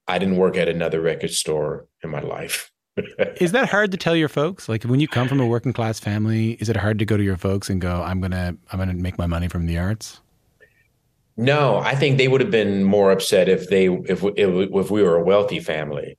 I 0.07 0.19
didn't 0.19 0.37
work 0.37 0.57
at 0.57 0.69
another 0.69 1.01
record 1.01 1.31
store 1.31 1.87
in 2.03 2.11
my 2.11 2.21
life. 2.21 2.71
Is 3.41 3.53
that 3.53 3.69
hard 3.69 3.91
to 3.91 3.97
tell 3.97 4.15
your 4.15 4.29
folks? 4.29 4.69
Like 4.69 4.85
when 4.85 5.01
you 5.01 5.09
come 5.09 5.27
from 5.29 5.41
a 5.41 5.47
working 5.47 5.73
class 5.73 5.99
family, 5.99 6.53
is 6.61 6.69
it 6.69 6.77
hard 6.77 6.99
to 7.01 7.05
go 7.05 7.17
to 7.17 7.23
your 7.25 7.37
folks 7.37 7.69
and 7.69 7.81
go, 7.81 8.03
"I'm 8.03 8.21
gonna 8.21 8.57
I'm 8.71 8.79
gonna 8.79 8.95
make 8.95 9.19
my 9.19 9.27
money 9.27 9.49
from 9.49 9.67
the 9.67 9.79
arts"? 9.79 10.21
No, 11.37 11.79
I 11.79 11.97
think 11.97 12.19
they 12.19 12.29
would 12.29 12.41
have 12.41 12.53
been 12.53 12.85
more 12.85 13.11
upset 13.11 13.49
if 13.49 13.69
they 13.69 13.87
if 13.87 14.23
we- 14.23 14.33
if, 14.37 14.71
if 14.73 14.91
we 14.93 15.03
were 15.03 15.17
a 15.17 15.25
wealthy 15.25 15.59
family. 15.59 16.17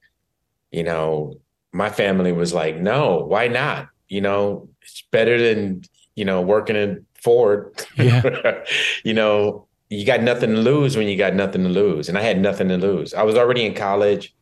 You 0.72 0.84
know, 0.84 1.36
my 1.72 1.89
family 1.89 2.34
was 2.34 2.54
like, 2.54 2.75
"No, 2.77 3.24
why 3.25 3.48
not? 3.48 3.88
You 4.10 4.20
know, 4.20 4.68
it's 4.82 5.04
better 5.12 5.38
than 5.42 5.84
you 6.15 6.25
know 6.25 6.42
working 6.42 6.75
in 6.75 7.06
Ford. 7.24 7.72
Yeah. 7.98 8.63
you 9.06 9.13
know, 9.13 9.68
you 9.96 10.06
got 10.06 10.22
nothing 10.22 10.52
to 10.52 10.58
lose 10.58 10.98
when 10.98 11.08
you 11.08 11.18
got 11.18 11.34
nothing 11.34 11.64
to 11.64 11.70
lose, 11.70 12.10
and 12.10 12.18
I 12.18 12.22
had 12.22 12.40
nothing 12.40 12.70
to 12.70 12.78
lose. 12.78 13.14
I 13.14 13.24
was 13.24 13.36
already 13.36 13.66
in 13.66 13.74
college, 13.74 14.34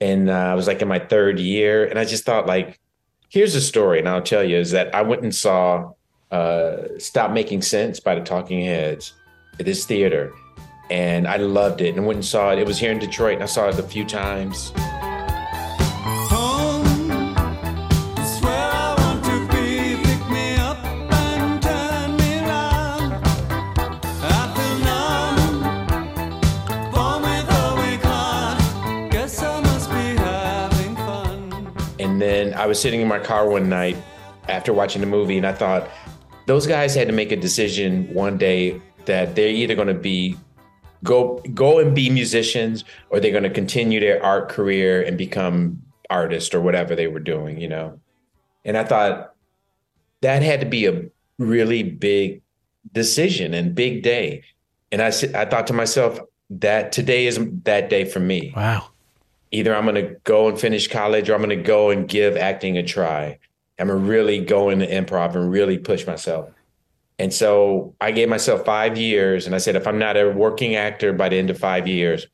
and 0.00 0.30
uh, 0.30 0.32
I 0.32 0.54
was 0.54 0.66
like 0.66 0.82
in 0.82 0.88
my 0.88 0.98
third 0.98 1.38
year, 1.38 1.84
and 1.84 1.98
I 1.98 2.04
just 2.04 2.24
thought 2.24 2.46
like, 2.46 2.80
here's 3.28 3.54
a 3.54 3.60
story, 3.60 3.98
and 3.98 4.08
I'll 4.08 4.22
tell 4.22 4.44
you 4.44 4.56
is 4.56 4.70
that 4.72 4.94
I 4.94 5.02
went 5.02 5.22
and 5.22 5.34
saw 5.34 5.92
uh, 6.30 6.98
"Stop 6.98 7.32
Making 7.32 7.62
Sense" 7.62 8.00
by 8.00 8.14
the 8.14 8.22
Talking 8.22 8.64
Heads 8.64 9.14
at 9.58 9.66
this 9.66 9.84
theater 9.84 10.32
and 10.90 11.26
I 11.26 11.36
loved 11.36 11.80
it 11.80 11.96
and 11.96 12.06
went 12.06 12.16
and 12.16 12.24
saw 12.24 12.52
it. 12.52 12.58
It 12.58 12.66
was 12.66 12.78
here 12.78 12.92
in 12.92 12.98
Detroit 12.98 13.34
and 13.34 13.42
I 13.42 13.46
saw 13.46 13.68
it 13.68 13.78
a 13.78 13.82
few 13.82 14.04
times. 14.04 14.72
Was 32.72 32.80
sitting 32.80 33.02
in 33.02 33.08
my 33.08 33.18
car 33.18 33.46
one 33.50 33.68
night 33.68 33.98
after 34.48 34.72
watching 34.72 35.02
the 35.02 35.06
movie, 35.06 35.36
and 35.36 35.46
I 35.46 35.52
thought 35.52 35.90
those 36.46 36.66
guys 36.66 36.94
had 36.94 37.06
to 37.06 37.12
make 37.12 37.30
a 37.30 37.36
decision 37.36 38.12
one 38.14 38.38
day 38.38 38.80
that 39.04 39.36
they're 39.36 39.50
either 39.50 39.74
going 39.74 39.88
to 39.88 39.94
be 39.94 40.38
go 41.04 41.38
go 41.52 41.80
and 41.80 41.94
be 41.94 42.08
musicians 42.08 42.84
or 43.10 43.20
they're 43.20 43.30
going 43.30 43.42
to 43.42 43.50
continue 43.50 44.00
their 44.00 44.24
art 44.24 44.48
career 44.48 45.02
and 45.02 45.18
become 45.18 45.82
artists 46.08 46.54
or 46.54 46.62
whatever 46.62 46.96
they 46.96 47.08
were 47.08 47.20
doing, 47.20 47.60
you 47.60 47.68
know. 47.68 48.00
And 48.64 48.78
I 48.78 48.84
thought 48.84 49.34
that 50.22 50.42
had 50.42 50.60
to 50.60 50.66
be 50.66 50.86
a 50.86 51.04
really 51.38 51.82
big 51.82 52.40
decision 52.94 53.52
and 53.52 53.74
big 53.74 54.02
day. 54.02 54.44
And 54.90 55.02
I 55.02 55.08
I 55.08 55.44
thought 55.44 55.66
to 55.66 55.74
myself 55.74 56.20
that 56.48 56.90
today 56.90 57.26
is 57.26 57.38
that 57.64 57.90
day 57.90 58.06
for 58.06 58.20
me. 58.20 58.54
Wow. 58.56 58.91
Either 59.52 59.74
I'm 59.74 59.84
going 59.84 59.94
to 59.94 60.16
go 60.24 60.48
and 60.48 60.58
finish 60.58 60.88
college 60.88 61.28
or 61.28 61.34
I'm 61.34 61.42
going 61.42 61.56
to 61.56 61.62
go 61.62 61.90
and 61.90 62.08
give 62.08 62.36
acting 62.36 62.78
a 62.78 62.82
try. 62.82 63.38
I'm 63.78 63.88
going 63.88 64.00
to 64.00 64.10
really 64.10 64.44
go 64.44 64.70
into 64.70 64.86
improv 64.86 65.34
and 65.34 65.50
really 65.50 65.78
push 65.78 66.06
myself. 66.06 66.50
And 67.18 67.32
so 67.32 67.94
I 68.00 68.10
gave 68.10 68.28
myself 68.28 68.64
five 68.64 68.98
years 68.98 69.46
and 69.46 69.54
I 69.54 69.58
said, 69.58 69.76
if 69.76 69.86
I'm 69.86 69.98
not 69.98 70.16
a 70.16 70.30
working 70.30 70.74
actor 70.74 71.12
by 71.12 71.28
the 71.28 71.36
end 71.36 71.50
of 71.50 71.58
five 71.58 71.86
years, 71.86 72.26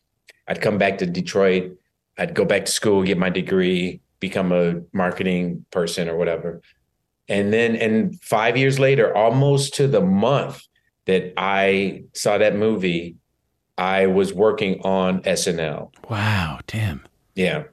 I'd 0.47 0.63
come 0.63 0.79
back 0.79 0.99
to 0.99 1.07
Detroit. 1.07 1.77
I'd 2.17 2.35
go 2.35 2.45
back 2.45 2.65
to 2.65 2.73
school, 2.73 3.03
get 3.03 3.19
my 3.19 3.31
degree, 3.31 4.01
become 4.21 4.53
a 4.53 4.81
marketing 4.93 5.65
person 5.71 6.09
or 6.09 6.17
whatever. 6.17 6.63
And 7.29 7.53
then, 7.53 7.77
and 7.77 8.19
five 8.23 8.57
years 8.57 8.79
later, 8.79 9.15
almost 9.15 9.75
to 9.75 9.87
the 9.87 10.01
month 10.01 10.63
that 11.05 11.35
I 11.37 12.05
saw 12.15 12.39
that 12.39 12.57
movie, 12.57 13.17
I 13.79 14.07
was 14.07 14.35
working 14.35 14.81
on 14.83 15.23
SNL. 15.23 15.93
Wow, 16.11 16.59
Tim. 16.67 17.07
Yeah. 17.35 17.65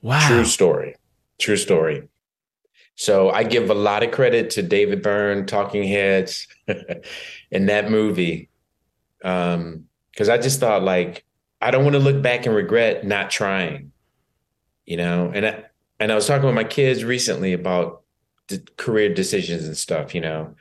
Wow. 0.00 0.26
True 0.28 0.44
story. 0.44 0.94
True 1.38 1.56
story. 1.56 2.08
So 2.94 3.30
I 3.30 3.42
give 3.42 3.68
a 3.68 3.74
lot 3.74 4.02
of 4.02 4.12
credit 4.12 4.50
to 4.50 4.62
David 4.62 5.02
Byrne, 5.02 5.46
Talking 5.46 5.86
Heads, 5.86 6.46
in 7.50 7.66
that 7.66 7.90
movie. 7.90 8.48
Um, 9.22 9.84
because 10.12 10.28
I 10.28 10.38
just 10.38 10.58
thought 10.58 10.82
like 10.82 11.24
I 11.60 11.70
don't 11.70 11.84
want 11.84 11.94
to 11.94 12.00
look 12.00 12.22
back 12.22 12.46
and 12.46 12.54
regret 12.54 13.04
not 13.04 13.30
trying. 13.30 13.92
You 14.84 14.96
know, 14.96 15.30
and 15.32 15.46
I 15.46 15.64
and 16.00 16.10
I 16.10 16.14
was 16.14 16.26
talking 16.26 16.46
with 16.46 16.54
my 16.54 16.64
kids 16.64 17.04
recently 17.04 17.52
about 17.52 18.02
the 18.48 18.58
career 18.76 19.12
decisions 19.12 19.66
and 19.66 19.76
stuff, 19.76 20.14
you 20.14 20.20
know. 20.20 20.54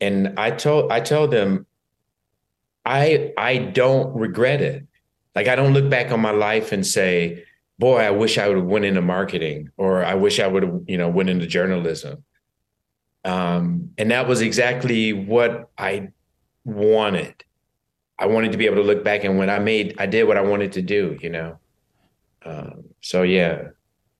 And 0.00 0.38
I 0.38 0.50
told 0.50 0.90
I 0.90 1.00
told 1.00 1.30
them 1.30 1.66
I 2.84 3.32
I 3.36 3.58
don't 3.58 4.14
regret 4.14 4.60
it. 4.60 4.86
Like 5.34 5.48
I 5.48 5.56
don't 5.56 5.72
look 5.72 5.88
back 5.88 6.12
on 6.12 6.20
my 6.20 6.30
life 6.30 6.72
and 6.72 6.86
say, 6.86 7.44
boy, 7.78 7.98
I 7.98 8.10
wish 8.10 8.38
I 8.38 8.48
would 8.48 8.58
have 8.58 8.66
went 8.66 8.84
into 8.84 9.02
marketing 9.02 9.70
or 9.76 10.04
I 10.04 10.14
wish 10.14 10.40
I 10.40 10.46
would 10.46 10.62
have, 10.62 10.80
you 10.86 10.98
know, 10.98 11.08
went 11.08 11.30
into 11.30 11.46
journalism. 11.46 12.24
Um, 13.24 13.90
and 13.98 14.10
that 14.10 14.28
was 14.28 14.40
exactly 14.40 15.12
what 15.12 15.70
I 15.78 16.10
wanted. 16.64 17.44
I 18.18 18.26
wanted 18.26 18.52
to 18.52 18.58
be 18.58 18.66
able 18.66 18.76
to 18.76 18.82
look 18.82 19.04
back 19.04 19.24
and 19.24 19.38
when 19.38 19.48
I 19.48 19.58
made, 19.58 19.94
I 19.98 20.06
did 20.06 20.24
what 20.24 20.36
I 20.36 20.42
wanted 20.42 20.72
to 20.72 20.82
do, 20.82 21.18
you 21.20 21.30
know? 21.30 21.58
Um, 22.44 22.84
so 23.00 23.22
yeah, 23.22 23.68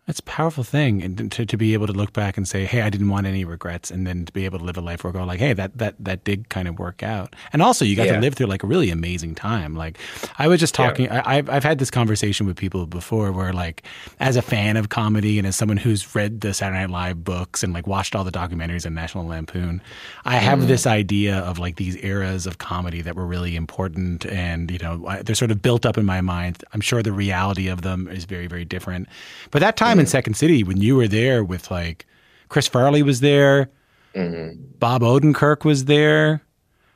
That's 0.07 0.19
a 0.19 0.25
powerful 0.25 0.65
thing, 0.65 1.01
and 1.01 1.31
to, 1.31 1.47
to 1.47 1.57
be 1.57 1.75
able 1.75 1.87
to 1.87 1.93
look 1.93 2.13
back 2.13 2.37
and 2.37 2.47
say, 2.47 2.65
"Hey, 2.65 2.83
I 2.83 2.91
didn't 2.91 3.09
want 3.09 3.25
any 3.25 3.45
regrets," 3.45 3.89
and 3.89 4.05
then 4.05 4.25
to 4.25 4.33
be 4.33 4.45
able 4.47 4.59
to 4.59 4.65
live 4.65 4.77
a 4.77 4.81
life 4.81 5.05
where 5.05 5.13
I 5.13 5.17
go 5.17 5.25
like, 5.25 5.39
"Hey, 5.39 5.53
that 5.53 5.79
that 5.79 5.95
that 6.01 6.25
did 6.25 6.49
kind 6.49 6.67
of 6.67 6.77
work 6.81 7.05
out," 7.05 7.37
and 7.53 7.63
also 7.63 7.85
you 7.85 7.95
got 7.95 8.07
Yeah. 8.07 8.15
to 8.15 8.21
live 8.21 8.35
through 8.35 8.49
like 8.49 8.65
a 8.65 8.67
really 8.67 8.91
amazing 8.91 9.37
time. 9.37 9.77
Like, 9.77 9.99
I 10.39 10.49
was 10.49 10.59
just 10.59 10.77
Yeah. 10.77 10.87
talking. 10.89 11.09
I, 11.09 11.37
I've 11.39 11.49
I've 11.49 11.63
had 11.63 11.79
this 11.79 11.89
conversation 11.91 12.47
with 12.47 12.57
people 12.57 12.85
before, 12.87 13.31
where 13.31 13.53
like, 13.53 13.85
as 14.19 14.35
a 14.37 14.43
fan 14.43 14.77
of 14.77 14.89
comedy 14.89 15.39
and 15.39 15.47
as 15.47 15.55
someone 15.55 15.77
who's 15.77 16.17
read 16.17 16.41
the 16.41 16.53
Saturday 16.53 16.81
Night 16.81 16.91
Live 16.91 17.23
books 17.23 17.63
and 17.63 17.73
like 17.73 17.87
watched 17.87 18.17
all 18.17 18.25
the 18.25 18.33
documentaries 18.33 18.85
on 18.85 18.95
National 18.95 19.25
Lampoon, 19.25 19.81
I 20.25 20.35
have 20.39 20.59
Mm. 20.59 20.67
this 20.67 20.85
idea 20.85 21.37
of 21.39 21.61
like 21.61 21.77
these 21.77 21.97
eras 22.03 22.45
of 22.49 22.59
comedy 22.59 23.03
that 23.03 23.15
were 23.15 23.25
really 23.27 23.55
important, 23.55 24.27
and 24.27 24.69
you 24.69 24.79
know, 24.79 25.05
I, 25.07 25.23
they're 25.23 25.37
sort 25.37 25.53
of 25.53 25.63
built 25.63 25.87
up 25.87 25.97
in 25.97 26.05
my 26.05 26.21
mind. 26.21 26.65
I'm 26.73 26.81
sure 26.81 27.05
the 27.05 27.13
reality 27.13 27.69
of 27.69 27.83
them 27.83 28.09
is 28.09 28.25
very 28.25 28.49
very 28.49 28.65
different, 28.65 29.07
but 29.53 29.61
that 29.61 29.77
time 29.77 29.92
in 29.99 30.07
Second 30.07 30.35
City 30.35 30.63
when 30.63 30.79
you 30.79 30.97
were 30.97 31.09
there 31.09 31.45
with 31.45 31.71
like 31.71 32.07
Chris 32.49 32.69
Farley 32.69 33.03
was 33.03 33.21
there, 33.21 33.71
Bob 34.15 35.03
Odenkirk 35.03 35.65
was 35.65 35.87
there, 35.87 36.43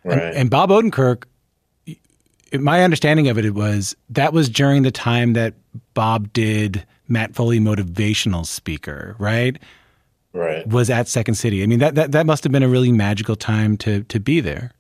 and, 0.05 0.21
right. 0.21 0.35
and 0.35 0.51
Bob 0.51 0.71
Odenkirk. 0.71 1.25
My 2.53 2.85
understanding 2.85 3.29
of 3.29 3.39
it 3.39 3.55
was 3.55 3.97
that 4.11 4.33
was 4.33 4.49
during 4.49 4.83
the 4.83 4.91
time 4.91 5.33
that 5.33 5.55
Bob 5.95 6.33
did 6.33 6.87
Matt 7.09 7.35
Foley 7.35 7.59
motivational 7.59 8.47
speaker, 8.47 9.17
right? 9.19 9.59
right. 10.33 10.67
Was 10.67 10.91
at 10.91 11.09
Second 11.09 11.35
City. 11.35 11.63
I 11.63 11.67
mean 11.67 11.81
that 11.81 11.95
that, 11.95 12.13
that 12.13 12.27
must 12.27 12.45
have 12.45 12.53
been 12.53 12.63
a 12.63 12.69
really 12.69 12.93
magical 12.93 13.37
time 13.37 13.77
to 13.79 14.05
to 14.05 14.21
be 14.21 14.41
there. 14.41 14.73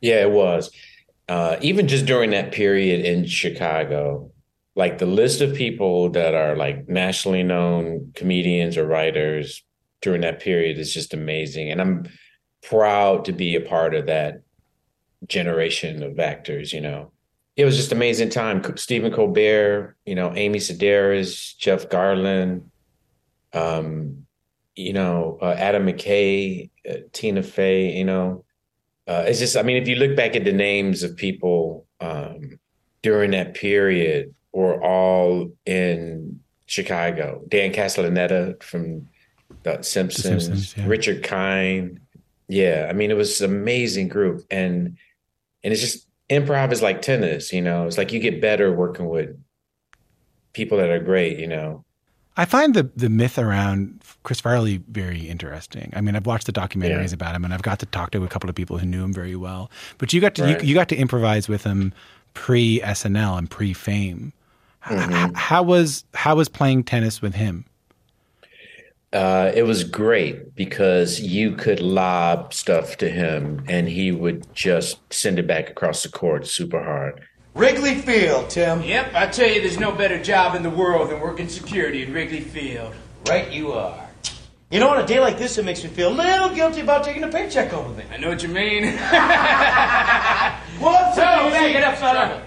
Yeah, 0.00 0.22
it 0.22 0.30
was. 0.30 0.70
Uh, 1.28 1.56
even 1.62 1.88
just 1.88 2.04
during 2.04 2.30
that 2.30 2.52
period 2.52 3.04
in 3.04 3.24
Chicago, 3.24 4.30
like 4.76 4.98
the 4.98 5.06
list 5.06 5.40
of 5.40 5.54
people 5.54 6.10
that 6.10 6.34
are 6.34 6.56
like 6.56 6.88
nationally 6.88 7.42
known 7.42 8.12
comedians 8.14 8.76
or 8.76 8.86
writers 8.86 9.62
during 10.02 10.22
that 10.22 10.40
period 10.40 10.78
is 10.78 10.92
just 10.92 11.14
amazing. 11.14 11.70
And 11.70 11.80
I'm 11.80 12.08
proud 12.62 13.24
to 13.26 13.32
be 13.32 13.54
a 13.54 13.60
part 13.60 13.94
of 13.94 14.06
that 14.06 14.42
generation 15.28 16.02
of 16.02 16.18
actors, 16.18 16.72
you 16.72 16.80
know. 16.80 17.12
It 17.56 17.64
was 17.64 17.76
just 17.76 17.92
amazing 17.92 18.30
time. 18.30 18.62
Stephen 18.76 19.12
Colbert, 19.12 19.96
you 20.04 20.16
know, 20.16 20.34
Amy 20.34 20.58
Sedaris, 20.58 21.56
Jeff 21.56 21.88
Garlin, 21.88 22.64
um, 23.52 24.26
you 24.74 24.92
know, 24.92 25.38
uh, 25.40 25.54
Adam 25.56 25.86
McKay, 25.86 26.70
uh, 26.88 26.94
Tina 27.12 27.44
Fey, 27.44 27.96
you 27.96 28.04
know, 28.04 28.44
uh, 29.06 29.24
it's 29.26 29.38
just, 29.38 29.56
I 29.56 29.62
mean, 29.62 29.76
if 29.76 29.86
you 29.86 29.96
look 29.96 30.16
back 30.16 30.34
at 30.34 30.44
the 30.44 30.52
names 30.52 31.02
of 31.02 31.16
people 31.16 31.86
um, 32.00 32.58
during 33.02 33.32
that 33.32 33.54
period, 33.54 34.34
were 34.54 34.82
all 34.82 35.50
in 35.66 36.40
Chicago. 36.66 37.42
Dan 37.48 37.72
Castellaneta 37.72 38.62
from 38.62 39.08
The 39.64 39.82
Simpsons, 39.82 40.44
Simpsons, 40.46 40.74
yeah. 40.76 40.86
Richard 40.86 41.22
Kind. 41.22 42.00
Yeah, 42.48 42.86
I 42.88 42.92
mean, 42.92 43.10
it 43.10 43.16
was 43.16 43.40
an 43.40 43.50
amazing 43.50 44.08
group, 44.08 44.44
and 44.50 44.96
and 45.62 45.72
it's 45.72 45.80
just 45.80 46.06
improv 46.30 46.72
is 46.72 46.82
like 46.82 47.02
tennis, 47.02 47.52
you 47.52 47.60
know. 47.60 47.86
It's 47.86 47.98
like 47.98 48.12
you 48.12 48.20
get 48.20 48.40
better 48.40 48.72
working 48.72 49.08
with 49.08 49.30
people 50.52 50.78
that 50.78 50.88
are 50.90 51.00
great, 51.00 51.38
you 51.38 51.46
know. 51.46 51.84
I 52.36 52.44
find 52.44 52.74
the 52.74 52.90
the 52.96 53.08
myth 53.08 53.38
around 53.38 54.02
Chris 54.24 54.40
Farley 54.40 54.82
very 54.88 55.20
interesting. 55.20 55.92
I 55.96 56.00
mean, 56.00 56.16
I've 56.16 56.26
watched 56.26 56.46
the 56.46 56.52
documentaries 56.52 57.08
Yeah. 57.10 57.14
about 57.14 57.34
him, 57.34 57.44
and 57.44 57.54
I've 57.54 57.62
got 57.62 57.78
to 57.80 57.86
talk 57.86 58.10
to 58.12 58.22
a 58.24 58.28
couple 58.28 58.50
of 58.50 58.56
people 58.56 58.78
who 58.78 58.86
knew 58.86 59.02
him 59.04 59.12
very 59.12 59.36
well. 59.36 59.70
But 59.98 60.12
you 60.12 60.20
got 60.20 60.34
to 60.36 60.42
Right. 60.42 60.60
you, 60.62 60.68
you 60.68 60.74
got 60.74 60.88
to 60.90 60.96
improvise 60.96 61.48
with 61.48 61.64
him 61.64 61.92
pre 62.34 62.80
SNL 62.82 63.38
and 63.38 63.50
pre 63.50 63.72
Fame. 63.72 64.32
Mm-hmm. 64.84 65.34
How 65.34 65.62
was 65.62 66.04
how 66.14 66.36
was 66.36 66.48
playing 66.48 66.84
tennis 66.84 67.22
with 67.22 67.34
him? 67.34 67.64
Uh, 69.12 69.52
it 69.54 69.62
was 69.62 69.84
great 69.84 70.56
because 70.56 71.20
you 71.20 71.52
could 71.52 71.78
lob 71.80 72.52
stuff 72.52 72.96
to 72.96 73.08
him, 73.08 73.64
and 73.68 73.88
he 73.88 74.10
would 74.10 74.52
just 74.54 74.98
send 75.12 75.38
it 75.38 75.46
back 75.46 75.70
across 75.70 76.02
the 76.02 76.08
court 76.08 76.46
super 76.48 76.82
hard. 76.82 77.24
Wrigley 77.54 77.94
Field, 77.94 78.50
Tim. 78.50 78.82
Yep, 78.82 79.14
I 79.14 79.28
tell 79.28 79.48
you, 79.48 79.60
there's 79.60 79.78
no 79.78 79.92
better 79.92 80.20
job 80.20 80.56
in 80.56 80.64
the 80.64 80.70
world 80.70 81.10
than 81.10 81.20
working 81.20 81.48
security 81.48 82.02
at 82.02 82.08
Wrigley 82.08 82.40
Field. 82.40 82.92
Right 83.28 83.52
you 83.52 83.70
are. 83.72 84.08
You 84.70 84.80
know, 84.80 84.90
on 84.90 85.00
a 85.00 85.06
day 85.06 85.20
like 85.20 85.38
this, 85.38 85.56
it 85.56 85.64
makes 85.64 85.84
me 85.84 85.90
feel 85.90 86.08
a 86.08 86.16
little 86.16 86.52
guilty 86.52 86.80
about 86.80 87.04
taking 87.04 87.22
a 87.22 87.28
paycheck 87.28 87.70
home 87.70 87.86
with 87.86 87.98
me. 87.98 88.04
I 88.12 88.16
know 88.16 88.30
what 88.30 88.42
you 88.42 88.48
mean. 88.48 88.82
What's 90.80 91.14
so, 91.14 91.22
back 91.22 91.74
it 91.76 91.84
up, 91.84 91.96
fella. 91.98 92.42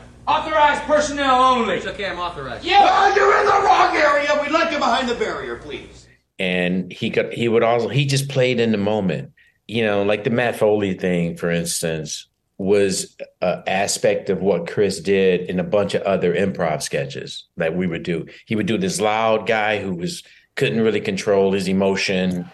Authorized 0.88 1.08
personnel 1.08 1.44
only. 1.44 1.75
It's 1.75 1.86
okay, 1.88 2.06
I'm 2.10 2.20
authorized. 2.20 2.65
Yeah. 2.65 3.15
You're 3.15 3.39
in 3.39 3.46
the 3.46 3.51
wrong 3.51 3.96
area. 3.96 4.29
We'd 4.41 4.51
like 4.51 4.72
you 4.72 4.77
behind 4.77 5.10
the 5.10 5.15
barrier, 5.15 5.58
please. 5.58 6.08
and 6.39 6.91
he 6.91 7.10
could 7.10 7.34
he 7.34 7.48
would 7.48 7.63
also 7.63 7.88
he 7.88 8.06
just 8.06 8.29
played 8.29 8.60
in 8.60 8.72
the 8.72 8.77
moment 8.77 9.32
you 9.67 9.84
know 9.84 10.03
like 10.03 10.24
the 10.24 10.29
matt 10.29 10.56
foley 10.56 10.94
thing 10.94 11.36
for 11.36 11.50
instance 11.50 12.27
was 12.60 13.15
an 13.41 13.63
aspect 13.67 14.29
of 14.29 14.39
what 14.39 14.67
chris 14.67 15.00
did 15.00 15.41
in 15.50 15.60
a 15.60 15.63
bunch 15.63 15.94
of 15.96 16.01
other 16.03 16.34
improv 16.36 16.82
sketches 16.84 17.46
that 17.58 17.75
we 17.75 17.88
would 17.88 18.03
do 18.03 18.25
he 18.46 18.56
would 18.56 18.67
do 18.67 18.77
this 18.77 19.01
loud 19.01 19.48
guy 19.48 19.79
who 19.82 19.94
was 19.96 20.22
couldn't 20.56 20.82
really 20.82 21.01
control 21.01 21.51
his 21.53 21.67
emotion 21.67 22.48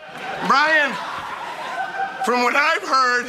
Brian, 0.47 0.91
from 2.25 2.41
what 2.43 2.55
I've 2.55 2.87
heard, 2.87 3.27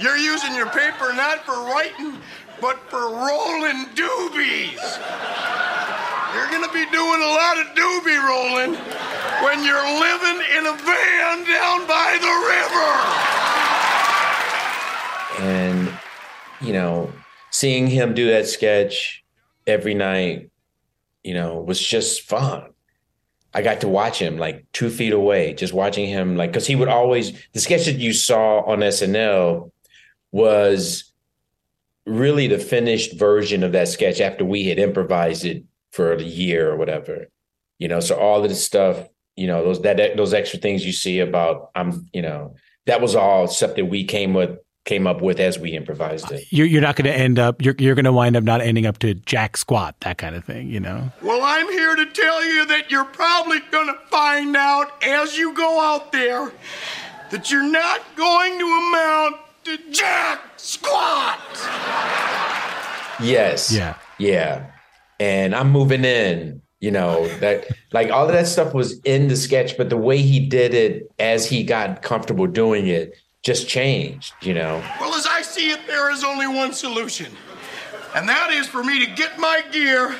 you're 0.00 0.16
using 0.16 0.54
your 0.56 0.66
paper 0.70 1.12
not 1.14 1.44
for 1.46 1.54
writing, 1.70 2.18
but 2.60 2.78
for 2.90 3.08
rolling 3.08 3.86
doobies. 3.94 4.82
You're 6.34 6.50
gonna 6.50 6.72
be 6.72 6.84
doing 6.90 7.22
a 7.22 7.32
lot 7.40 7.58
of 7.58 7.66
doobie 7.74 8.28
rolling 8.28 8.74
when 9.44 9.64
you're 9.64 10.00
living 10.00 10.42
in 10.56 10.66
a 10.66 10.72
van 10.72 11.44
down 11.44 11.86
by 11.86 12.18
the 12.20 12.34
river. 12.52 13.34
and 15.46 15.92
you 16.60 16.72
know 16.72 17.12
seeing 17.50 17.86
him 17.86 18.14
do 18.14 18.28
that 18.30 18.46
sketch 18.46 19.24
every 19.66 19.94
night 19.94 20.50
you 21.24 21.34
know 21.34 21.60
was 21.60 21.80
just 21.80 22.22
fun 22.22 22.74
I 23.54 23.62
got 23.62 23.80
to 23.82 23.88
watch 23.88 24.18
him 24.18 24.36
like 24.36 24.66
two 24.72 24.90
feet 24.90 25.12
away, 25.12 25.54
just 25.54 25.72
watching 25.72 26.08
him 26.08 26.36
like 26.36 26.50
because 26.50 26.66
he 26.66 26.74
would 26.74 26.88
always 26.88 27.32
the 27.52 27.60
sketch 27.60 27.86
that 27.86 27.96
you 27.96 28.12
saw 28.12 28.62
on 28.62 28.80
SNL 28.80 29.70
was 30.32 31.12
really 32.06 32.46
the 32.46 32.58
finished 32.58 33.18
version 33.18 33.62
of 33.62 33.72
that 33.72 33.88
sketch 33.88 34.20
after 34.20 34.44
we 34.44 34.66
had 34.68 34.78
improvised 34.78 35.44
it 35.44 35.64
for 35.92 36.12
a 36.12 36.22
year 36.22 36.70
or 36.70 36.76
whatever. 36.76 37.26
You 37.78 37.88
know, 37.88 38.00
so 38.00 38.16
all 38.16 38.42
of 38.42 38.48
the 38.48 38.54
stuff, 38.54 39.08
you 39.36 39.46
know, 39.46 39.64
those 39.64 39.82
that 39.82 40.16
those 40.16 40.34
extra 40.34 40.58
things 40.58 40.84
you 40.84 40.92
see 40.92 41.20
about 41.20 41.70
I'm, 41.74 42.08
you 42.12 42.22
know, 42.22 42.54
that 42.86 43.00
was 43.00 43.14
all 43.14 43.46
stuff 43.46 43.74
that 43.76 43.86
we 43.86 44.04
came 44.04 44.34
with 44.34 44.58
came 44.84 45.06
up 45.06 45.22
with 45.22 45.40
as 45.40 45.58
we 45.58 45.70
improvised 45.70 46.30
it. 46.30 46.44
You're, 46.50 46.66
you're 46.66 46.82
not 46.82 46.96
going 46.96 47.10
to 47.10 47.16
end 47.16 47.38
up. 47.38 47.62
You're 47.62 47.74
you're 47.78 47.94
going 47.94 48.04
to 48.04 48.12
wind 48.12 48.36
up 48.36 48.44
not 48.44 48.60
ending 48.60 48.86
up 48.86 48.98
to 48.98 49.14
jack 49.14 49.56
squat 49.56 49.96
that 50.00 50.18
kind 50.18 50.34
of 50.36 50.44
thing. 50.44 50.68
You 50.68 50.80
know. 50.80 51.10
Well, 51.22 51.40
I'm 51.42 51.70
here 51.70 51.96
to 51.96 52.06
tell 52.06 52.44
you 52.44 52.66
that 52.66 52.90
you're 52.90 53.04
probably 53.04 53.60
going 53.70 53.88
to 53.88 53.98
find 54.08 54.56
out 54.56 55.02
as 55.02 55.36
you 55.38 55.54
go 55.54 55.80
out 55.80 56.12
there 56.12 56.52
that 57.30 57.50
you're 57.50 57.68
not 57.68 58.00
going 58.16 58.58
to 58.58 58.64
amount 58.64 59.36
to 59.64 59.78
jack 59.90 60.53
squat. 60.64 61.38
Yes. 63.20 63.72
Yeah. 63.72 63.96
Yeah. 64.18 64.70
And 65.20 65.54
I'm 65.54 65.70
moving 65.70 66.04
in. 66.04 66.62
You 66.80 66.90
know 66.90 67.28
that 67.38 67.66
like 67.94 68.10
all 68.10 68.26
of 68.26 68.32
that 68.32 68.46
stuff 68.46 68.74
was 68.74 69.00
in 69.04 69.28
the 69.28 69.36
sketch, 69.36 69.78
but 69.78 69.88
the 69.88 69.96
way 69.96 70.18
he 70.18 70.38
did 70.38 70.74
it 70.74 71.10
as 71.18 71.46
he 71.46 71.62
got 71.62 72.02
comfortable 72.02 72.46
doing 72.46 72.88
it 72.88 73.16
just 73.42 73.66
changed. 73.68 74.34
You 74.42 74.52
know. 74.52 74.82
Well, 75.00 75.14
as 75.14 75.26
I 75.26 75.40
see 75.40 75.70
it, 75.70 75.80
there 75.86 76.12
is 76.12 76.24
only 76.24 76.46
one 76.46 76.74
solution, 76.74 77.32
and 78.14 78.28
that 78.28 78.50
is 78.52 78.66
for 78.66 78.84
me 78.84 79.02
to 79.02 79.10
get 79.12 79.38
my 79.38 79.62
gear, 79.72 80.14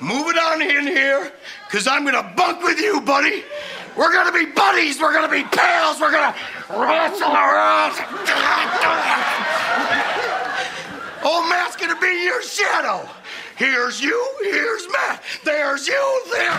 move 0.00 0.28
it 0.28 0.38
on 0.38 0.62
in 0.62 0.86
here, 0.86 1.30
because 1.66 1.86
I'm 1.86 2.04
going 2.04 2.14
to 2.14 2.32
bunk 2.36 2.62
with 2.62 2.80
you, 2.80 3.02
buddy. 3.02 3.44
We're 3.96 4.12
going 4.12 4.26
to 4.26 4.32
be 4.32 4.46
buddies. 4.52 5.00
We're 5.00 5.12
going 5.12 5.28
to 5.28 5.36
be 5.36 5.44
pals. 5.44 6.00
We're 6.00 6.12
going 6.12 6.32
to 6.32 6.38
wrestle 6.70 7.32
around. 7.32 7.92
Old 11.24 11.48
Matt's 11.48 11.76
going 11.76 11.94
to 11.94 12.00
be 12.00 12.24
your 12.24 12.42
shadow. 12.42 13.08
Here's 13.56 14.00
you, 14.00 14.28
here's 14.40 14.88
Matt. 14.90 15.22
There's 15.44 15.86
you, 15.86 16.22
there. 16.32 16.58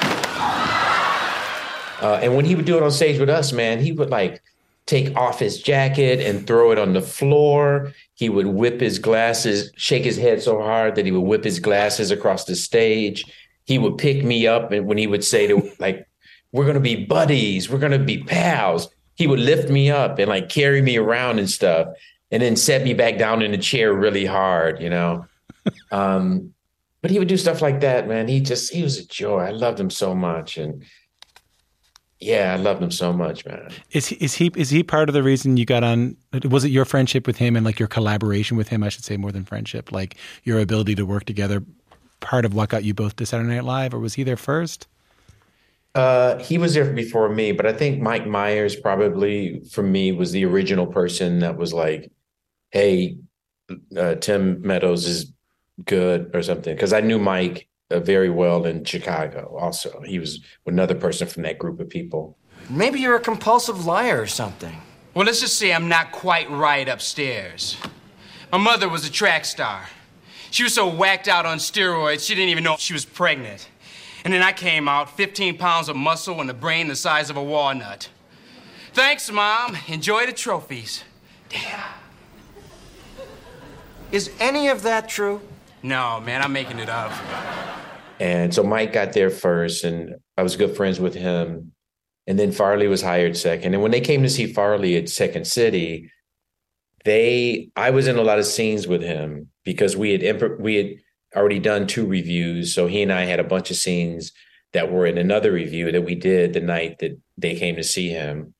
Uh, 2.01 2.19
and 2.21 2.35
when 2.35 2.45
he 2.45 2.55
would 2.55 2.65
do 2.65 2.77
it 2.77 2.83
on 2.83 2.91
stage 2.91 3.19
with 3.19 3.29
us, 3.29 3.51
man, 3.51 3.79
he 3.79 3.91
would 3.91 4.09
like 4.09 4.41
take 4.85 5.15
off 5.17 5.39
his 5.39 5.61
jacket 5.61 6.19
and 6.19 6.45
throw 6.45 6.71
it 6.71 6.77
on 6.77 6.93
the 6.93 7.01
floor. 7.01 7.93
He 8.13 8.29
would 8.29 8.47
whip 8.47 8.79
his 8.79 8.99
glasses, 8.99 9.71
shake 9.75 10.03
his 10.03 10.17
head 10.17 10.41
so 10.41 10.61
hard 10.61 10.95
that 10.95 11.05
he 11.05 11.11
would 11.11 11.21
whip 11.21 11.43
his 11.43 11.59
glasses 11.59 12.11
across 12.11 12.45
the 12.45 12.55
stage. 12.55 13.25
He 13.65 13.77
would 13.77 13.97
pick 13.97 14.23
me 14.23 14.45
up, 14.45 14.71
and 14.71 14.85
when 14.85 14.97
he 14.97 15.07
would 15.07 15.23
say 15.23 15.47
to 15.47 15.71
like, 15.79 16.05
"We're 16.53 16.65
gonna 16.65 16.79
be 16.79 17.05
buddies, 17.05 17.69
we're 17.69 17.79
gonna 17.79 17.99
be 17.99 18.23
pals," 18.23 18.87
he 19.15 19.27
would 19.27 19.39
lift 19.39 19.69
me 19.69 19.91
up 19.91 20.17
and 20.19 20.29
like 20.29 20.47
carry 20.47 20.81
me 20.81 20.97
around 20.97 21.39
and 21.39 21.49
stuff, 21.49 21.89
and 22.31 22.41
then 22.41 22.55
set 22.55 22.83
me 22.83 22.93
back 22.93 23.17
down 23.17 23.41
in 23.41 23.51
the 23.51 23.57
chair 23.57 23.93
really 23.93 24.25
hard, 24.25 24.81
you 24.81 24.89
know. 24.89 25.25
um, 25.91 26.53
but 27.01 27.11
he 27.11 27.19
would 27.19 27.27
do 27.27 27.35
stuff 27.37 27.61
like 27.61 27.81
that, 27.81 28.07
man. 28.07 28.29
He 28.29 28.39
just 28.39 28.71
he 28.71 28.81
was 28.81 28.97
a 28.97 29.05
joy. 29.05 29.41
I 29.41 29.51
loved 29.51 29.77
him 29.77 29.89
so 29.89 30.15
much, 30.15 30.57
and 30.57 30.85
yeah, 32.19 32.53
I 32.53 32.55
loved 32.55 32.81
him 32.81 32.91
so 32.91 33.11
much, 33.11 33.45
man. 33.45 33.69
Is 33.91 34.07
he 34.07 34.15
is 34.15 34.35
he 34.35 34.49
is 34.55 34.69
he 34.69 34.83
part 34.83 35.09
of 35.09 35.13
the 35.13 35.21
reason 35.21 35.57
you 35.57 35.65
got 35.65 35.83
on? 35.83 36.15
Was 36.45 36.63
it 36.63 36.71
your 36.71 36.85
friendship 36.85 37.27
with 37.27 37.37
him 37.37 37.57
and 37.57 37.65
like 37.65 37.79
your 37.79 37.89
collaboration 37.89 38.55
with 38.55 38.69
him? 38.69 38.83
I 38.83 38.89
should 38.89 39.03
say 39.03 39.17
more 39.17 39.31
than 39.33 39.43
friendship, 39.43 39.91
like 39.91 40.15
your 40.43 40.59
ability 40.59 40.95
to 40.95 41.05
work 41.05 41.25
together. 41.25 41.63
Part 42.21 42.45
of 42.45 42.53
what 42.53 42.69
got 42.69 42.85
you 42.85 42.93
both 42.93 43.17
to 43.17 43.25
Saturday 43.25 43.49
Night 43.49 43.65
Live, 43.65 43.93
or 43.93 43.99
was 43.99 44.13
he 44.13 44.23
there 44.23 44.37
first? 44.37 44.87
Uh, 45.95 46.39
he 46.39 46.57
was 46.57 46.73
there 46.73 46.91
before 46.91 47.29
me, 47.29 47.51
but 47.51 47.65
I 47.65 47.73
think 47.73 48.01
Mike 48.01 48.25
Myers 48.25 48.75
probably 48.75 49.61
for 49.71 49.83
me 49.83 50.11
was 50.11 50.31
the 50.31 50.45
original 50.45 50.87
person 50.87 51.39
that 51.39 51.57
was 51.57 51.71
like, 51.73 52.11
"Hey, 52.71 53.17
uh, 53.95 54.15
Tim 54.15 54.61
Meadows 54.61 55.05
is 55.05 55.31
good" 55.85 56.31
or 56.33 56.41
something. 56.41 56.75
Because 56.75 56.93
I 56.93 57.01
knew 57.01 57.19
Mike 57.19 57.67
uh, 57.91 57.99
very 57.99 58.29
well 58.29 58.65
in 58.65 58.83
Chicago. 58.85 59.55
Also, 59.59 60.01
he 60.01 60.17
was 60.17 60.39
another 60.65 60.95
person 60.95 61.27
from 61.27 61.43
that 61.43 61.59
group 61.59 61.79
of 61.79 61.89
people. 61.89 62.37
Maybe 62.69 62.99
you're 62.99 63.15
a 63.15 63.19
compulsive 63.19 63.85
liar 63.85 64.19
or 64.21 64.27
something. 64.27 64.75
Well, 65.13 65.25
let's 65.25 65.41
just 65.41 65.59
say 65.59 65.71
I'm 65.73 65.89
not 65.89 66.11
quite 66.11 66.49
right 66.49 66.89
upstairs. 66.89 67.77
My 68.51 68.57
mother 68.57 68.89
was 68.89 69.05
a 69.07 69.11
track 69.11 69.45
star. 69.45 69.83
She 70.49 70.63
was 70.63 70.73
so 70.73 70.87
whacked 70.87 71.27
out 71.27 71.45
on 71.45 71.57
steroids, 71.57 72.25
she 72.25 72.35
didn't 72.35 72.49
even 72.49 72.63
know 72.63 72.77
she 72.77 72.93
was 72.93 73.05
pregnant. 73.05 73.69
And 74.23 74.33
then 74.33 74.41
I 74.41 74.53
came 74.53 74.87
out, 74.87 75.15
15 75.17 75.57
pounds 75.57 75.89
of 75.89 75.95
muscle 75.95 76.39
and 76.39 76.49
a 76.49 76.53
brain 76.53 76.87
the 76.87 76.95
size 76.95 77.29
of 77.29 77.37
a 77.37 77.43
walnut. 77.43 78.09
Thanks, 78.93 79.29
Mom. 79.31 79.77
Enjoy 79.87 80.25
the 80.25 80.31
trophies. 80.31 81.03
Damn. 81.49 81.79
Is 84.11 84.29
any 84.39 84.67
of 84.67 84.83
that 84.83 85.09
true? 85.09 85.41
No, 85.81 86.21
man, 86.21 86.41
I'm 86.41 86.53
making 86.53 86.79
it 86.79 86.89
up. 86.89 87.11
And 88.19 88.53
so 88.53 88.63
Mike 88.63 88.93
got 88.93 89.13
there 89.13 89.29
first, 89.29 89.83
and 89.83 90.15
I 90.37 90.43
was 90.43 90.55
good 90.55 90.77
friends 90.77 90.99
with 90.99 91.15
him. 91.15 91.73
And 92.25 92.39
then 92.39 92.51
Farley 92.51 92.87
was 92.87 93.01
hired 93.01 93.35
second. 93.35 93.73
And 93.73 93.81
when 93.81 93.91
they 93.91 93.99
came 93.99 94.23
to 94.23 94.29
see 94.29 94.53
Farley 94.53 94.95
at 94.95 95.09
Second 95.09 95.45
City, 95.45 96.09
they 97.03 97.69
I 97.75 97.89
was 97.89 98.07
in 98.07 98.17
a 98.17 98.21
lot 98.21 98.39
of 98.39 98.45
scenes 98.45 98.87
with 98.87 99.01
him 99.01 99.49
because 99.65 99.97
we 99.97 100.11
had 100.11 100.23
imp- 100.23 100.59
we 100.59 100.75
had 100.75 100.95
already 101.35 101.59
done 101.59 101.87
two 101.87 102.05
reviews. 102.05 102.73
So 102.73 102.87
he 102.87 103.01
and 103.01 103.11
I 103.11 103.25
had 103.25 103.39
a 103.39 103.43
bunch 103.43 103.71
of 103.71 103.77
scenes 103.77 104.31
that 104.73 104.91
were 104.91 105.05
in 105.05 105.17
another 105.17 105.51
review 105.51 105.91
that 105.91 106.01
we 106.03 106.15
did 106.15 106.53
the 106.53 106.59
night 106.59 106.99
that 106.99 107.19
they 107.37 107.55
came 107.55 107.75
to 107.75 107.83
see 107.83 108.09
him. 108.09 108.53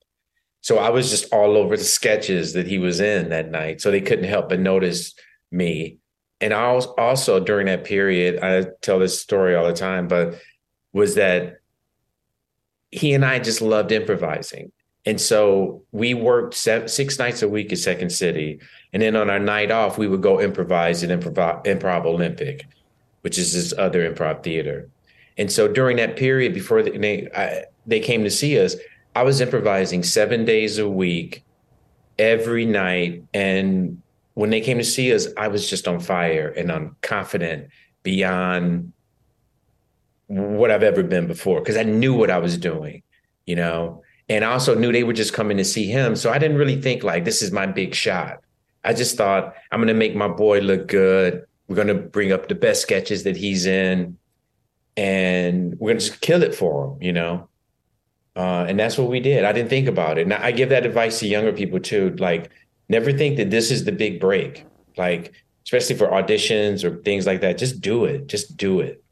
So 0.60 0.78
I 0.78 0.90
was 0.90 1.10
just 1.10 1.32
all 1.32 1.56
over 1.56 1.76
the 1.76 1.84
sketches 1.84 2.54
that 2.54 2.66
he 2.66 2.78
was 2.78 3.00
in 3.00 3.30
that 3.30 3.50
night. 3.50 3.80
So 3.80 3.90
they 3.90 4.00
couldn't 4.00 4.24
help 4.28 4.48
but 4.48 4.60
notice 4.60 5.14
me. 5.50 5.98
And 6.40 6.54
I 6.54 6.72
was 6.72 6.86
also 6.86 7.40
during 7.40 7.66
that 7.66 7.84
period, 7.84 8.42
I 8.42 8.66
tell 8.80 8.98
this 8.98 9.20
story 9.20 9.54
all 9.54 9.66
the 9.66 9.72
time, 9.72 10.08
but 10.08 10.40
was 10.92 11.16
that 11.16 11.58
he 12.90 13.12
and 13.12 13.24
I 13.24 13.40
just 13.40 13.60
loved 13.60 13.92
improvising. 13.92 14.72
And 15.04 15.20
so 15.20 15.84
we 15.92 16.14
worked 16.14 16.54
six 16.54 17.18
nights 17.18 17.42
a 17.42 17.48
week 17.48 17.72
at 17.72 17.78
Second 17.78 18.10
City. 18.10 18.60
And 18.94 19.02
then 19.02 19.16
on 19.16 19.28
our 19.28 19.40
night 19.40 19.72
off, 19.72 19.98
we 19.98 20.06
would 20.06 20.22
go 20.22 20.40
improvise 20.40 21.02
at 21.02 21.10
Improv, 21.10 21.64
Improv 21.66 22.06
Olympic, 22.06 22.64
which 23.22 23.38
is 23.38 23.52
this 23.52 23.74
other 23.76 24.08
improv 24.08 24.44
theater. 24.44 24.88
And 25.36 25.50
so 25.50 25.66
during 25.66 25.96
that 25.96 26.16
period 26.16 26.54
before 26.54 26.80
they, 26.80 27.28
I, 27.34 27.64
they 27.86 27.98
came 27.98 28.22
to 28.22 28.30
see 28.30 28.58
us, 28.58 28.76
I 29.16 29.24
was 29.24 29.40
improvising 29.40 30.04
seven 30.04 30.44
days 30.44 30.78
a 30.78 30.88
week, 30.88 31.42
every 32.20 32.64
night. 32.64 33.24
And 33.34 34.00
when 34.34 34.50
they 34.50 34.60
came 34.60 34.78
to 34.78 34.84
see 34.84 35.12
us, 35.12 35.26
I 35.36 35.48
was 35.48 35.68
just 35.68 35.88
on 35.88 35.98
fire 35.98 36.48
and 36.56 36.70
I'm 36.70 36.94
confident 37.02 37.70
beyond 38.04 38.92
what 40.28 40.70
I've 40.70 40.84
ever 40.84 41.02
been 41.02 41.26
before 41.26 41.60
because 41.60 41.76
I 41.76 41.82
knew 41.82 42.14
what 42.14 42.30
I 42.30 42.38
was 42.38 42.56
doing, 42.56 43.02
you 43.44 43.56
know, 43.56 44.04
and 44.28 44.44
I 44.44 44.52
also 44.52 44.76
knew 44.76 44.92
they 44.92 45.02
were 45.02 45.12
just 45.12 45.32
coming 45.32 45.56
to 45.56 45.64
see 45.64 45.86
him. 45.86 46.14
So 46.14 46.30
I 46.30 46.38
didn't 46.38 46.58
really 46.58 46.80
think 46.80 47.02
like 47.02 47.24
this 47.24 47.42
is 47.42 47.50
my 47.50 47.66
big 47.66 47.92
shot. 47.92 48.43
I 48.84 48.92
just 48.92 49.16
thought 49.16 49.54
I'm 49.70 49.78
going 49.78 49.88
to 49.88 49.94
make 49.94 50.14
my 50.14 50.28
boy 50.28 50.60
look 50.60 50.88
good. 50.88 51.44
We're 51.68 51.76
going 51.76 51.88
to 51.88 51.94
bring 51.94 52.32
up 52.32 52.48
the 52.48 52.54
best 52.54 52.82
sketches 52.82 53.22
that 53.24 53.36
he's 53.36 53.66
in 53.66 54.18
and 54.96 55.74
we're 55.78 55.90
going 55.90 55.98
to 55.98 56.06
just 56.06 56.20
kill 56.20 56.42
it 56.42 56.54
for 56.54 56.86
him, 56.88 57.02
you 57.02 57.12
know. 57.12 57.48
Uh, 58.36 58.66
and 58.68 58.78
that's 58.78 58.98
what 58.98 59.08
we 59.08 59.20
did. 59.20 59.44
I 59.44 59.52
didn't 59.52 59.70
think 59.70 59.88
about 59.88 60.18
it. 60.18 60.22
And 60.22 60.34
I 60.34 60.52
give 60.52 60.68
that 60.68 60.84
advice 60.84 61.20
to 61.20 61.26
younger 61.26 61.52
people 61.52 61.80
too. 61.80 62.14
Like, 62.18 62.50
never 62.88 63.12
think 63.12 63.36
that 63.36 63.50
this 63.50 63.70
is 63.70 63.84
the 63.84 63.92
big 63.92 64.20
break. 64.20 64.66
Like, 64.96 65.32
especially 65.64 65.96
for 65.96 66.08
auditions 66.08 66.84
or 66.84 67.00
things 67.02 67.26
like 67.26 67.40
that. 67.40 67.58
Just 67.58 67.80
do 67.80 68.04
it. 68.04 68.26
Just 68.26 68.56
do 68.56 68.80
it 68.80 69.04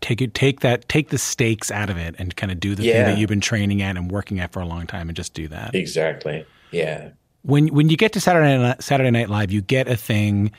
take 0.00 0.20
it 0.20 0.34
take 0.34 0.60
that 0.60 0.88
take 0.88 1.10
the 1.10 1.18
stakes 1.18 1.70
out 1.70 1.90
of 1.90 1.96
it 1.96 2.14
and 2.18 2.34
kind 2.36 2.50
of 2.50 2.60
do 2.60 2.74
the 2.74 2.82
Yeah. 2.82 2.92
thing 2.92 3.04
that 3.14 3.18
you've 3.18 3.28
been 3.28 3.40
training 3.40 3.82
at 3.82 3.96
and 3.96 4.10
working 4.10 4.40
at 4.40 4.52
for 4.52 4.60
a 4.60 4.66
long 4.66 4.86
time 4.86 5.08
and 5.08 5.16
just 5.16 5.34
do 5.34 5.48
that 5.48 5.74
exactly 5.74 6.44
yeah 6.70 7.10
when 7.44 7.68
when 7.68 7.88
you 7.88 7.96
get 7.96 8.12
to 8.14 8.20
Saturday 8.20 8.58
Night, 8.58 8.82
Saturday 8.82 9.10
Night 9.10 9.28
Live, 9.28 9.52
you 9.52 9.60
get 9.60 9.86
a 9.86 9.96
thing 9.96 10.50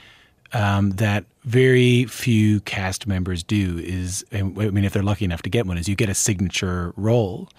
um, 0.54 0.92
that 0.92 1.26
very 1.44 2.06
few 2.06 2.60
cast 2.62 3.08
members 3.08 3.44
do. 3.44 3.80
Is 3.80 4.24
I 4.32 4.44
mean, 4.44 4.84
if 4.84 4.94
they're 4.94 5.04
lucky 5.04 5.26
enough 5.26 5.42
to 5.44 5.50
get 5.50 5.66
one, 5.66 5.78
is 5.78 5.90
you 5.90 5.96
get 5.96 6.10
a 6.10 6.14
signature 6.14 6.94
role. 6.96 7.50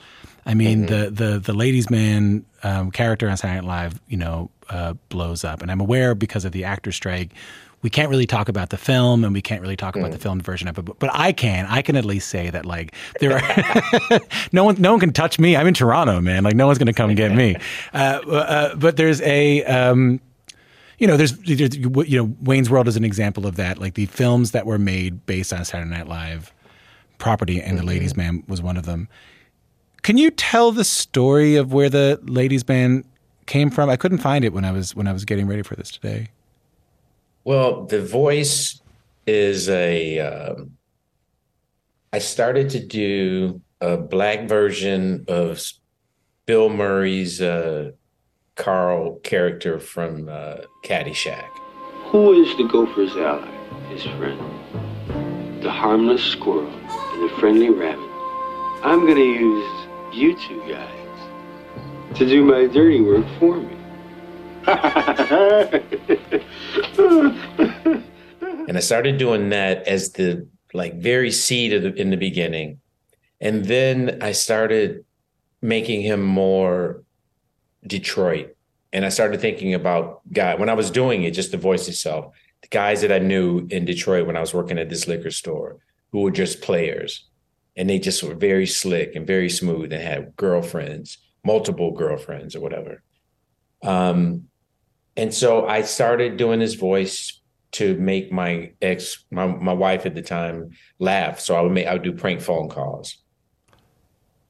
I 0.46 0.54
mean, 0.54 0.86
the 0.86 1.10
the 1.10 1.40
the 1.40 1.52
ladies' 1.52 1.90
man 1.90 2.44
um, 2.62 2.92
character 2.92 3.28
on 3.28 3.36
Saturday 3.36 3.66
Night 3.66 3.66
Live, 3.66 4.00
you 4.08 4.16
know, 4.16 4.50
uh, 4.70 4.94
blows 5.08 5.42
up, 5.42 5.60
and 5.60 5.72
I'm 5.72 5.80
aware 5.80 6.14
because 6.14 6.44
of 6.44 6.52
the 6.52 6.64
actor 6.64 6.92
strike. 6.92 7.32
We 7.86 7.90
can't 7.90 8.10
really 8.10 8.26
talk 8.26 8.48
about 8.48 8.70
the 8.70 8.76
film, 8.76 9.22
and 9.22 9.32
we 9.32 9.40
can't 9.40 9.62
really 9.62 9.76
talk 9.76 9.94
about 9.94 10.10
the 10.10 10.18
film 10.18 10.40
version 10.40 10.66
of 10.66 10.76
it. 10.76 10.84
But, 10.84 10.98
but 10.98 11.08
I 11.12 11.30
can. 11.30 11.66
I 11.66 11.82
can 11.82 11.94
at 11.94 12.04
least 12.04 12.28
say 12.28 12.50
that, 12.50 12.66
like, 12.66 12.92
there 13.20 13.38
are 13.38 14.20
no 14.52 14.64
one. 14.64 14.74
No 14.82 14.90
one 14.90 14.98
can 14.98 15.12
touch 15.12 15.38
me. 15.38 15.54
I'm 15.54 15.68
in 15.68 15.74
Toronto, 15.74 16.20
man. 16.20 16.42
Like, 16.42 16.56
no 16.56 16.66
one's 16.66 16.78
going 16.78 16.88
to 16.88 16.92
come 16.92 17.10
and 17.10 17.16
get 17.16 17.30
me. 17.30 17.54
Uh, 17.94 18.20
uh, 18.28 18.74
but 18.74 18.96
there's 18.96 19.20
a. 19.22 19.62
Um, 19.66 20.20
you 20.98 21.06
know, 21.06 21.16
there's, 21.16 21.38
there's, 21.38 21.76
you 21.76 22.18
know, 22.18 22.34
Wayne's 22.42 22.68
World 22.68 22.88
is 22.88 22.96
an 22.96 23.04
example 23.04 23.46
of 23.46 23.54
that. 23.54 23.78
Like 23.78 23.94
the 23.94 24.06
films 24.06 24.50
that 24.50 24.66
were 24.66 24.78
made 24.78 25.24
based 25.26 25.52
on 25.52 25.64
Saturday 25.64 25.88
Night 25.88 26.08
Live 26.08 26.52
property, 27.18 27.62
and 27.62 27.78
the 27.78 27.84
Ladies 27.84 28.16
Man 28.16 28.42
was 28.48 28.60
one 28.60 28.76
of 28.76 28.84
them. 28.84 29.08
Can 30.02 30.18
you 30.18 30.32
tell 30.32 30.72
the 30.72 30.84
story 30.84 31.54
of 31.54 31.72
where 31.72 31.88
the 31.88 32.18
Ladies 32.24 32.66
Man 32.66 33.04
came 33.46 33.70
from? 33.70 33.88
I 33.88 33.96
couldn't 33.96 34.18
find 34.18 34.44
it 34.44 34.52
when 34.52 34.64
I 34.64 34.72
was 34.72 34.96
when 34.96 35.06
I 35.06 35.12
was 35.12 35.24
getting 35.24 35.46
ready 35.46 35.62
for 35.62 35.76
this 35.76 35.92
today. 35.92 36.30
Well, 37.46 37.84
the 37.84 38.02
voice 38.02 38.82
is 39.24 39.68
a. 39.68 40.18
Um, 40.18 40.72
I 42.12 42.18
started 42.18 42.70
to 42.70 42.84
do 42.84 43.62
a 43.80 43.96
black 43.96 44.48
version 44.48 45.26
of 45.28 45.62
Bill 46.46 46.68
Murray's 46.68 47.40
uh, 47.40 47.92
Carl 48.56 49.20
character 49.20 49.78
from 49.78 50.28
uh, 50.28 50.56
Caddyshack. 50.84 51.46
Who 52.10 52.32
is 52.32 52.56
the 52.56 52.64
gopher's 52.64 53.14
ally? 53.14 53.48
His 53.90 54.02
friend. 54.02 55.62
The 55.62 55.70
harmless 55.70 56.24
squirrel 56.24 56.66
and 56.66 57.30
the 57.30 57.32
friendly 57.38 57.70
rabbit. 57.70 58.10
I'm 58.82 59.06
going 59.06 59.18
to 59.18 59.22
use 59.22 59.86
you 60.12 60.36
two 60.48 60.68
guys 60.68 62.18
to 62.18 62.26
do 62.26 62.44
my 62.44 62.66
dirty 62.66 63.02
work 63.02 63.24
for 63.38 63.58
me. 63.58 63.75
and 64.66 65.84
I 68.76 68.80
started 68.80 69.16
doing 69.16 69.50
that 69.50 69.86
as 69.86 70.12
the 70.12 70.48
like 70.74 70.96
very 70.96 71.30
seed 71.30 71.72
of 71.72 71.82
the, 71.82 71.94
in 71.94 72.10
the 72.10 72.16
beginning, 72.16 72.80
and 73.40 73.64
then 73.64 74.18
I 74.22 74.32
started 74.32 75.04
making 75.62 76.02
him 76.02 76.20
more 76.20 77.04
Detroit, 77.86 78.56
and 78.92 79.04
I 79.04 79.10
started 79.10 79.40
thinking 79.40 79.74
about 79.74 80.20
guy 80.32 80.56
when 80.56 80.68
I 80.68 80.74
was 80.74 80.90
doing 80.90 81.22
it, 81.22 81.30
just 81.30 81.52
the 81.52 81.58
voice 81.58 81.86
itself, 81.86 82.34
the 82.62 82.68
guys 82.68 83.02
that 83.02 83.12
I 83.12 83.20
knew 83.20 83.68
in 83.70 83.84
Detroit 83.84 84.26
when 84.26 84.36
I 84.36 84.40
was 84.40 84.52
working 84.52 84.80
at 84.80 84.88
this 84.88 85.06
liquor 85.06 85.30
store 85.30 85.76
who 86.10 86.22
were 86.22 86.32
just 86.32 86.60
players, 86.60 87.24
and 87.76 87.88
they 87.88 88.00
just 88.00 88.24
were 88.24 88.34
very 88.34 88.66
slick 88.66 89.14
and 89.14 89.26
very 89.26 89.48
smooth 89.48 89.92
and 89.92 90.02
had 90.02 90.34
girlfriends, 90.34 91.18
multiple 91.44 91.92
girlfriends 91.92 92.56
or 92.56 92.60
whatever. 92.60 93.02
Um, 93.82 94.48
and 95.16 95.32
so 95.32 95.66
I 95.66 95.82
started 95.82 96.36
doing 96.36 96.60
his 96.60 96.74
voice 96.74 97.40
to 97.72 97.94
make 97.98 98.32
my 98.32 98.72
ex, 98.80 99.24
my, 99.30 99.46
my 99.46 99.72
wife 99.72 100.06
at 100.06 100.14
the 100.14 100.22
time, 100.22 100.70
laugh. 100.98 101.40
So 101.40 101.56
I 101.56 101.60
would 101.60 101.72
make, 101.72 101.86
I 101.86 101.94
would 101.94 102.02
do 102.02 102.12
prank 102.12 102.40
phone 102.40 102.68
calls, 102.68 103.16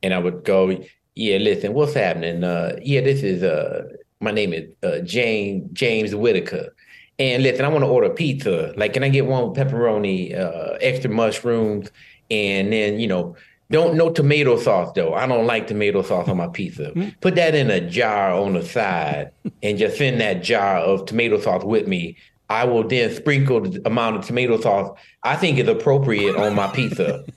and 0.02 0.12
I 0.12 0.18
would 0.18 0.44
go, 0.44 0.78
"Yeah, 1.14 1.38
listen, 1.38 1.72
what's 1.72 1.94
happening? 1.94 2.44
Uh, 2.44 2.76
yeah, 2.82 3.00
this 3.00 3.22
is 3.22 3.42
uh, 3.42 3.84
my 4.20 4.30
name 4.30 4.52
is 4.52 4.70
uh, 4.82 4.98
James 5.00 5.68
James 5.72 6.14
Whitaker, 6.14 6.74
and 7.18 7.42
listen, 7.42 7.64
I 7.64 7.68
want 7.68 7.84
to 7.84 7.88
order 7.88 8.10
pizza. 8.10 8.72
Like, 8.76 8.92
can 8.92 9.02
I 9.02 9.08
get 9.08 9.26
one 9.26 9.48
with 9.48 9.58
pepperoni, 9.58 10.38
uh, 10.38 10.76
extra 10.80 11.10
mushrooms, 11.10 11.90
and 12.30 12.72
then 12.72 13.00
you 13.00 13.06
know." 13.06 13.36
Don't 13.70 13.96
no 13.96 14.10
tomato 14.10 14.58
sauce 14.58 14.92
though. 14.94 15.14
I 15.14 15.26
don't 15.26 15.46
like 15.46 15.66
tomato 15.66 16.02
sauce 16.02 16.28
on 16.28 16.36
my 16.36 16.48
pizza. 16.48 16.90
Hmm? 16.90 17.08
Put 17.20 17.34
that 17.34 17.54
in 17.54 17.70
a 17.70 17.80
jar 17.80 18.32
on 18.32 18.54
the 18.54 18.64
side 18.64 19.32
and 19.62 19.76
just 19.76 19.98
send 19.98 20.20
that 20.20 20.42
jar 20.42 20.78
of 20.78 21.06
tomato 21.06 21.40
sauce 21.40 21.64
with 21.64 21.88
me 21.88 22.16
I 22.48 22.64
will 22.64 22.86
then 22.86 23.14
sprinkle 23.14 23.60
the 23.62 23.86
amount 23.86 24.16
of 24.16 24.24
tomato 24.24 24.60
sauce 24.60 24.96
I 25.22 25.36
think 25.36 25.58
is 25.58 25.68
appropriate 25.68 26.36
on 26.36 26.54
my 26.54 26.68
pizza. 26.68 27.24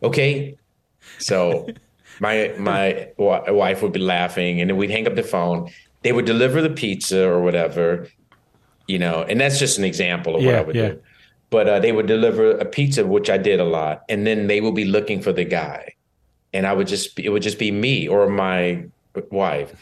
Okay, 0.00 0.56
so 1.18 1.66
my 2.20 2.54
my 2.56 3.08
wife 3.18 3.82
would 3.82 3.90
be 3.90 3.98
laughing, 3.98 4.60
and 4.60 4.70
then 4.70 4.76
we'd 4.76 4.90
hang 4.90 5.08
up 5.08 5.16
the 5.16 5.24
phone. 5.24 5.72
They 6.02 6.12
would 6.12 6.24
deliver 6.24 6.62
the 6.62 6.70
pizza 6.70 7.28
or 7.28 7.40
whatever, 7.40 8.06
you 8.86 9.00
know, 9.00 9.24
and 9.28 9.40
that's 9.40 9.58
just 9.58 9.76
an 9.76 9.82
example 9.82 10.36
of 10.36 10.44
what 10.44 10.54
I 10.54 10.60
would 10.60 10.76
yeah. 10.76 10.90
do. 10.90 11.02
But 11.50 11.68
uh, 11.68 11.80
they 11.80 11.92
would 11.92 12.06
deliver 12.06 12.50
a 12.50 12.64
pizza, 12.64 13.06
which 13.06 13.30
I 13.30 13.38
did 13.38 13.58
a 13.58 13.64
lot, 13.64 14.02
and 14.08 14.26
then 14.26 14.48
they 14.48 14.60
would 14.60 14.74
be 14.74 14.84
looking 14.84 15.22
for 15.22 15.32
the 15.32 15.44
guy, 15.44 15.94
and 16.52 16.66
I 16.66 16.72
would 16.74 16.86
just 16.86 17.18
it 17.18 17.30
would 17.30 17.42
just 17.42 17.58
be 17.58 17.70
me 17.70 18.06
or 18.06 18.28
my 18.28 18.84
wife, 19.30 19.74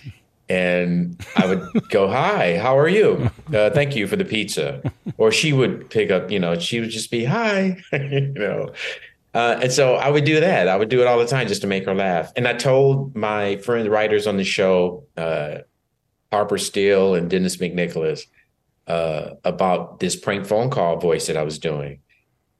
and 0.49 1.21
I 1.37 1.47
would 1.47 1.63
go, 1.91 2.09
"Hi, 2.09 2.57
how 2.57 2.79
are 2.79 2.89
you? 2.89 3.31
Uh, 3.53 3.71
thank 3.71 3.97
you 3.97 4.07
for 4.07 4.17
the 4.17 4.25
pizza." 4.25 4.81
Or 5.19 5.33
she 5.33 5.53
would 5.53 5.91
pick 5.91 6.11
up, 6.11 6.31
you 6.31 6.39
know, 6.39 6.59
she 6.59 6.81
would 6.81 6.91
just 6.91 7.11
be, 7.11 7.25
"Hi," 7.25 7.83
you 7.93 8.33
know. 8.35 8.73
Uh, 9.35 9.59
and 9.61 9.73
so 9.73 9.97
I 9.97 10.09
would 10.09 10.25
do 10.25 10.41
that. 10.41 10.67
I 10.67 10.77
would 10.77 10.89
do 10.89 11.03
it 11.03 11.07
all 11.07 11.19
the 11.19 11.27
time 11.27 11.47
just 11.47 11.61
to 11.61 11.67
make 11.67 11.85
her 11.85 11.95
laugh. 11.95 12.33
And 12.37 12.49
I 12.49 12.55
told 12.55 13.15
my 13.15 13.57
friend 13.57 13.87
writers 13.87 14.27
on 14.27 14.39
the 14.39 14.45
show, 14.45 15.05
uh, 15.17 15.59
Harper 16.33 16.57
Steele 16.57 17.15
and 17.15 17.29
Dennis 17.29 17.59
McNicholas, 17.59 18.27
uh, 18.87 19.31
about 19.45 20.01
this 20.01 20.17
prank 20.17 20.47
phone 20.47 20.71
call 20.71 20.97
voice 20.99 21.27
that 21.27 21.37
I 21.37 21.43
was 21.43 21.59
doing. 21.59 22.01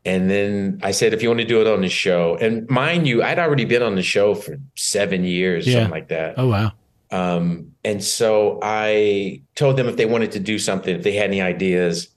And 0.05 0.31
then 0.31 0.79
I 0.83 0.93
said, 0.93 1.13
if 1.15 1.23
you 1.23 1.29
want 1.29 1.41
to 1.41 1.47
do 1.47 1.61
it 1.61 1.67
on 1.67 1.81
the 1.81 1.89
show, 1.89 2.37
and 2.41 2.69
mind 2.71 3.09
you, 3.09 3.23
I'd 3.25 3.39
already 3.41 3.65
been 3.65 3.83
on 3.83 3.97
the 3.97 4.03
show 4.03 4.35
for 4.35 4.57
seven 4.77 5.25
years, 5.25 5.67
Yeah. 5.67 5.75
something 5.75 5.91
like 5.91 6.09
that. 6.09 6.35
Oh 6.37 6.49
wow. 6.49 6.73
Um, 7.11 7.73
and 7.85 8.03
so 8.03 8.59
I 8.63 9.43
told 9.55 9.77
them 9.77 9.89
if 9.89 9.97
they 9.97 10.07
wanted 10.07 10.33
to 10.33 10.41
do 10.41 10.59
something, 10.59 10.95
if 10.95 11.03
they 11.03 11.13
had 11.13 11.27
any 11.31 11.41
ideas, 11.41 12.09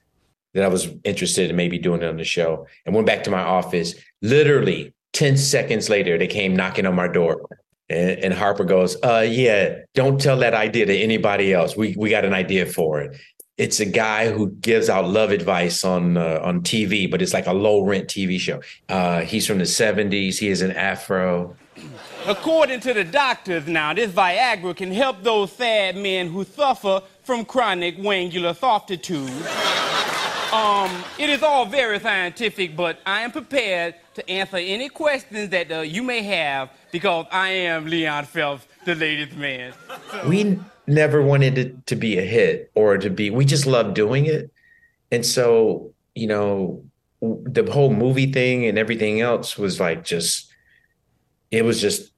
that 0.54 0.64
I 0.64 0.68
was 0.68 0.88
interested 1.04 1.50
in 1.52 1.56
maybe 1.56 1.78
doing 1.78 2.02
it 2.02 2.08
on 2.08 2.18
the 2.18 2.24
show. 2.24 2.66
And 2.86 2.96
went 2.96 3.06
back 3.08 3.24
to 3.26 3.32
my 3.32 3.42
office. 3.42 3.94
Literally 4.24 4.94
10 5.14 5.38
seconds 5.38 5.90
later, 5.90 6.18
they 6.18 6.28
came 6.28 6.56
knocking 6.56 6.86
on 6.88 6.96
my 6.96 7.08
door. 7.08 7.42
And, 7.88 8.20
and 8.20 8.34
Harper 8.34 8.66
goes, 8.66 8.98
uh, 9.04 9.26
yeah, 9.30 9.76
don't 9.94 10.20
tell 10.20 10.38
that 10.38 10.54
idea 10.56 10.86
to 10.88 10.96
anybody 10.96 11.54
else. 11.54 11.76
We 11.78 11.96
we 11.98 12.10
got 12.10 12.26
an 12.26 12.34
idea 12.34 12.66
for 12.66 13.02
it. 13.02 13.16
It's 13.60 13.82
a 13.82 13.86
guy 13.86 14.32
who 14.32 14.52
gives 14.52 14.88
out 14.90 15.10
love 15.10 15.32
advice 15.32 15.84
on 15.84 16.16
uh, 16.16 16.40
on 16.42 16.62
TV, 16.62 17.12
but 17.12 17.22
it's 17.22 17.34
like 17.34 17.46
a 17.46 17.52
low 17.52 17.82
rent 17.84 18.08
TV 18.08 18.40
show. 18.40 18.62
Uh, 18.88 19.20
he's 19.20 19.46
from 19.46 19.58
the 19.58 19.66
70s. 19.66 20.38
He 20.38 20.48
has 20.48 20.62
an 20.62 20.72
afro. 20.72 21.58
According 22.26 22.80
to 22.80 22.94
the 22.94 23.04
doctors 23.04 23.68
now, 23.68 23.94
this 23.94 24.12
Viagra 24.12 24.74
can 24.78 24.94
help 24.94 25.24
those 25.24 25.52
sad 25.52 25.98
men 25.98 26.30
who 26.30 26.46
suffer 26.46 27.02
from 27.24 27.44
chronic 27.44 27.96
wangular 28.00 28.54
softitude. 28.54 29.30
Um, 30.54 31.04
it 31.18 31.30
is 31.30 31.44
all 31.44 31.66
very 31.66 32.00
scientific, 32.00 32.78
but 32.78 33.00
I 33.06 33.22
am 33.22 33.32
prepared 33.32 33.96
to 34.16 34.30
answer 34.30 34.58
any 34.58 34.88
questions 34.88 35.50
that 35.50 35.70
uh, 35.70 35.82
you 35.82 36.02
may 36.02 36.22
have 36.24 36.70
because 36.94 37.26
I 37.30 37.50
am 37.50 37.88
Leon 37.88 38.24
Phelps, 38.24 38.66
the 38.86 38.96
ladies' 38.96 39.36
man. 39.36 39.74
we 40.28 40.60
never 40.88 41.22
wanted 41.22 41.58
it 41.58 41.86
to 41.88 41.96
be 41.96 42.18
a 42.18 42.24
hit 42.24 42.72
or 42.76 42.98
to 42.98 43.10
be 43.10 43.30
we 43.30 43.46
just 43.46 43.66
loved 43.66 43.94
doing 43.94 44.26
it. 44.26 44.52
And 45.12 45.26
so 45.26 45.94
you 46.16 46.28
know 46.28 46.84
the 47.22 47.70
whole 47.72 47.94
movie 47.94 48.32
thing 48.32 48.66
and 48.66 48.78
everything 48.78 49.22
else 49.22 49.58
was 49.58 49.80
like 49.80 50.04
just 50.04 50.52
it 51.52 51.66
was 51.66 51.82
just 51.82 52.12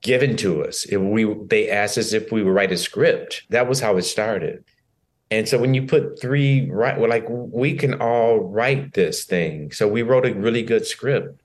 given 0.00 0.36
to 0.38 0.64
us. 0.64 0.86
We 0.90 1.24
they 1.46 1.70
asked 1.70 1.98
us 1.98 2.12
if 2.12 2.32
we 2.32 2.42
would 2.42 2.52
write 2.52 2.72
a 2.72 2.76
script. 2.76 3.42
That 3.50 3.68
was 3.68 3.80
how 3.80 3.96
it 3.96 4.02
started. 4.02 4.64
And 5.30 5.48
so 5.48 5.58
when 5.58 5.72
you 5.72 5.86
put 5.86 6.20
three 6.20 6.68
right 6.70 6.98
well 6.98 7.08
like 7.10 7.26
we 7.28 7.74
can 7.74 7.94
all 7.94 8.40
write 8.40 8.94
this 8.94 9.24
thing. 9.24 9.72
So 9.72 9.88
we 9.88 10.02
wrote 10.02 10.26
a 10.26 10.34
really 10.34 10.62
good 10.62 10.86
script 10.86 11.41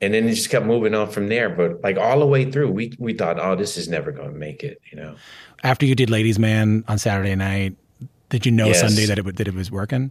and 0.00 0.12
then 0.14 0.28
it 0.28 0.34
just 0.34 0.50
kept 0.50 0.66
moving 0.66 0.94
on 0.94 1.08
from 1.10 1.28
there 1.28 1.48
but 1.48 1.82
like 1.82 1.96
all 1.96 2.18
the 2.20 2.26
way 2.26 2.50
through 2.50 2.70
we 2.70 2.92
we 2.98 3.12
thought 3.14 3.38
oh 3.40 3.54
this 3.56 3.76
is 3.76 3.88
never 3.88 4.12
going 4.12 4.30
to 4.32 4.38
make 4.38 4.62
it 4.62 4.80
you 4.90 4.96
know 4.96 5.14
After 5.62 5.86
you 5.86 5.94
did 5.94 6.10
Ladies 6.10 6.38
Man 6.38 6.84
on 6.88 6.98
Saturday 6.98 7.34
night, 7.34 7.74
did 8.28 8.44
you 8.44 8.52
know 8.52 8.66
Yes. 8.66 8.80
Sunday 8.80 9.06
that 9.06 9.18
it 9.18 9.24
would- 9.24 9.36
that 9.36 9.48
it 9.48 9.54
was 9.54 9.70
working? 9.70 10.10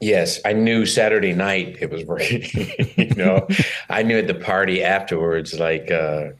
Yes, 0.00 0.40
I 0.44 0.52
knew 0.52 0.84
Saturday 0.84 1.32
night 1.32 1.78
it 1.80 1.90
was 1.90 2.04
working. 2.12 2.42
you 2.96 3.14
know, 3.14 3.46
I 3.88 4.02
knew 4.02 4.18
at 4.18 4.26
the 4.26 4.34
party 4.34 4.82
afterwards. 4.82 5.58
Like 5.58 5.90
uh, 5.92 6.30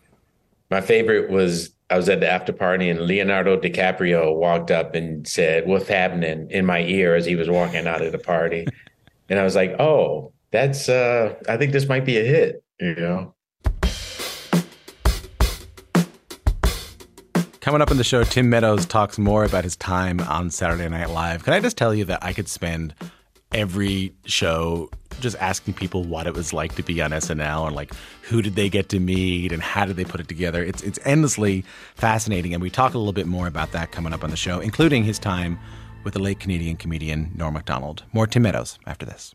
my 0.70 0.80
favorite 0.80 1.30
was 1.30 1.70
I 1.88 1.96
was 1.96 2.08
at 2.08 2.18
the 2.20 2.28
after 2.28 2.52
party 2.52 2.90
and 2.90 3.00
Leonardo 3.02 3.56
DiCaprio 3.56 4.34
walked 4.34 4.70
up 4.72 4.94
and 4.96 5.26
said, 5.28 5.66
"What's 5.68 5.87
happening?" 5.88 6.50
in 6.50 6.66
my 6.66 6.80
ear 6.80 7.14
as 7.14 7.24
he 7.24 7.37
was 7.37 7.48
walking 7.48 7.87
out 7.87 8.02
of 8.02 8.10
the 8.10 8.18
party, 8.18 8.66
and 9.28 9.38
I 9.38 9.44
was 9.44 9.54
like, 9.54 9.76
"Oh, 9.78 10.32
that's 10.50 10.88
uh, 10.88 11.34
I 11.48 11.56
think 11.56 11.72
this 11.72 11.88
might 11.88 12.04
be 12.04 12.18
a 12.18 12.24
hit." 12.24 12.63
Know. 12.80 13.34
Coming 17.60 17.80
up 17.80 17.90
in 17.90 17.96
the 17.96 18.04
show, 18.04 18.24
Tim 18.24 18.50
Meadows 18.50 18.84
talks 18.84 19.16
more 19.16 19.44
about 19.44 19.64
his 19.64 19.74
time 19.76 20.20
on 20.20 20.50
Saturday 20.50 20.88
Night 20.88 21.08
Live. 21.08 21.44
Can 21.44 21.54
I 21.54 21.60
just 21.60 21.78
tell 21.78 21.94
you 21.94 22.04
that 22.04 22.22
I 22.22 22.34
could 22.34 22.48
spend 22.48 22.94
every 23.52 24.12
show 24.26 24.90
just 25.20 25.37
asking 25.38 25.74
people 25.74 26.04
what 26.04 26.26
it 26.26 26.34
was 26.34 26.52
like 26.52 26.74
to 26.74 26.82
be 26.82 27.00
on 27.00 27.12
SNL 27.12 27.68
and 27.68 27.76
like 27.76 27.94
who 28.22 28.42
did 28.42 28.56
they 28.56 28.68
get 28.68 28.88
to 28.90 29.00
meet 29.00 29.52
and 29.52 29.62
how 29.62 29.87
did 29.87 29.96
they 29.96 30.04
put 30.04 30.20
it 30.20 30.28
together. 30.28 30.62
It's 30.62 30.82
it's 30.82 30.98
endlessly 31.04 31.64
fascinating, 31.94 32.52
and 32.52 32.62
we 32.62 32.68
talk 32.68 32.94
a 32.94 32.98
little 32.98 33.12
bit 33.12 33.26
more 33.26 33.46
about 33.46 33.72
that 33.72 33.92
coming 33.92 34.12
up 34.12 34.24
on 34.24 34.30
the 34.30 34.37
show, 34.37 34.60
including 34.60 35.04
his 35.04 35.18
time 35.18 35.58
with 36.02 36.12
the 36.14 36.20
late 36.20 36.40
Canadian 36.40 36.76
comedian 36.76 37.30
Norm 37.34 37.54
Macdonald. 37.54 38.02
More 38.12 38.26
Tim 38.26 38.42
Meadows 38.42 38.78
after 38.87 39.06
this. 39.06 39.34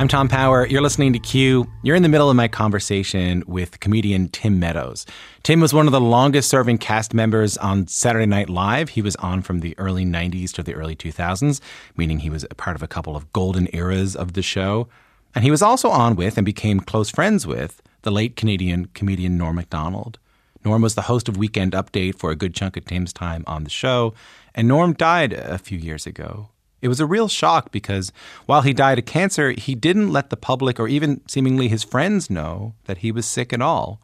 I'm 0.00 0.08
Tom 0.08 0.28
Power. 0.28 0.66
You're 0.66 0.80
listening 0.80 1.12
to 1.12 1.18
Q. 1.18 1.70
You're 1.82 1.94
in 1.94 2.02
the 2.02 2.08
middle 2.08 2.30
of 2.30 2.34
my 2.34 2.48
conversation 2.48 3.44
with 3.46 3.80
comedian 3.80 4.30
Tim 4.30 4.58
Meadows. 4.58 5.04
Tim 5.42 5.60
was 5.60 5.74
one 5.74 5.84
of 5.84 5.92
the 5.92 6.00
longest 6.00 6.48
serving 6.48 6.78
cast 6.78 7.12
members 7.12 7.58
on 7.58 7.86
Saturday 7.86 8.24
Night 8.24 8.48
Live. 8.48 8.88
He 8.88 9.02
was 9.02 9.14
on 9.16 9.42
from 9.42 9.60
the 9.60 9.78
early 9.78 10.06
90s 10.06 10.52
to 10.52 10.62
the 10.62 10.72
early 10.72 10.96
2000s, 10.96 11.60
meaning 11.98 12.20
he 12.20 12.30
was 12.30 12.46
a 12.50 12.54
part 12.54 12.76
of 12.76 12.82
a 12.82 12.88
couple 12.88 13.14
of 13.14 13.30
golden 13.34 13.68
eras 13.74 14.16
of 14.16 14.32
the 14.32 14.40
show. 14.40 14.88
And 15.34 15.44
he 15.44 15.50
was 15.50 15.60
also 15.60 15.90
on 15.90 16.16
with 16.16 16.38
and 16.38 16.46
became 16.46 16.80
close 16.80 17.10
friends 17.10 17.46
with 17.46 17.82
the 18.00 18.10
late 18.10 18.36
Canadian 18.36 18.86
comedian 18.94 19.36
Norm 19.36 19.56
Macdonald. 19.56 20.18
Norm 20.64 20.80
was 20.80 20.94
the 20.94 21.02
host 21.02 21.28
of 21.28 21.36
Weekend 21.36 21.72
Update 21.72 22.18
for 22.18 22.30
a 22.30 22.36
good 22.36 22.54
chunk 22.54 22.78
of 22.78 22.86
Tim's 22.86 23.12
time 23.12 23.44
on 23.46 23.64
the 23.64 23.70
show, 23.70 24.14
and 24.54 24.66
Norm 24.66 24.94
died 24.94 25.34
a 25.34 25.58
few 25.58 25.76
years 25.76 26.06
ago. 26.06 26.48
It 26.82 26.88
was 26.88 27.00
a 27.00 27.06
real 27.06 27.28
shock 27.28 27.70
because 27.70 28.12
while 28.46 28.62
he 28.62 28.72
died 28.72 28.98
of 28.98 29.06
cancer, 29.06 29.50
he 29.52 29.74
didn't 29.74 30.12
let 30.12 30.30
the 30.30 30.36
public 30.36 30.80
or 30.80 30.88
even 30.88 31.20
seemingly 31.28 31.68
his 31.68 31.84
friends 31.84 32.30
know 32.30 32.74
that 32.84 32.98
he 32.98 33.12
was 33.12 33.26
sick 33.26 33.52
at 33.52 33.60
all. 33.62 34.00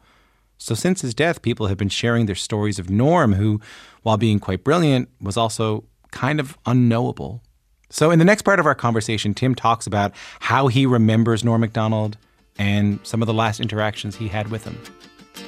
So 0.57 0.75
since 0.75 1.01
his 1.01 1.13
death, 1.13 1.41
people 1.41 1.67
have 1.67 1.77
been 1.77 1.89
sharing 1.89 2.25
their 2.25 2.35
stories 2.35 2.79
of 2.79 2.89
Norm, 2.89 3.33
who, 3.33 3.61
while 4.01 4.17
being 4.17 4.39
quite 4.39 4.63
brilliant, 4.63 5.09
was 5.21 5.37
also 5.37 5.83
kind 6.11 6.39
of 6.39 6.57
unknowable. 6.65 7.43
So 7.89 8.11
in 8.11 8.19
the 8.19 8.25
next 8.25 8.41
part 8.41 8.59
of 8.59 8.65
our 8.65 8.75
conversation, 8.75 9.33
Tim 9.33 9.55
talks 9.55 9.87
about 9.87 10.13
how 10.39 10.67
he 10.67 10.85
remembers 10.85 11.43
Norm 11.43 11.61
Macdonald 11.61 12.17
and 12.57 12.99
some 13.03 13.21
of 13.21 13.27
the 13.27 13.33
last 13.33 13.59
interactions 13.59 14.15
he 14.15 14.27
had 14.27 14.49
with 14.49 14.63
him. 14.63 14.77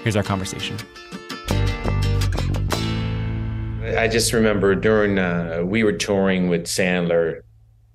Here's 0.04 0.16
our 0.16 0.24
conversation. 0.24 0.78
I 3.98 4.08
just 4.08 4.34
remember 4.34 4.76
during 4.76 5.18
uh, 5.18 5.62
we 5.64 5.84
were 5.84 5.94
touring 5.94 6.50
with 6.50 6.66
Sandler 6.66 7.42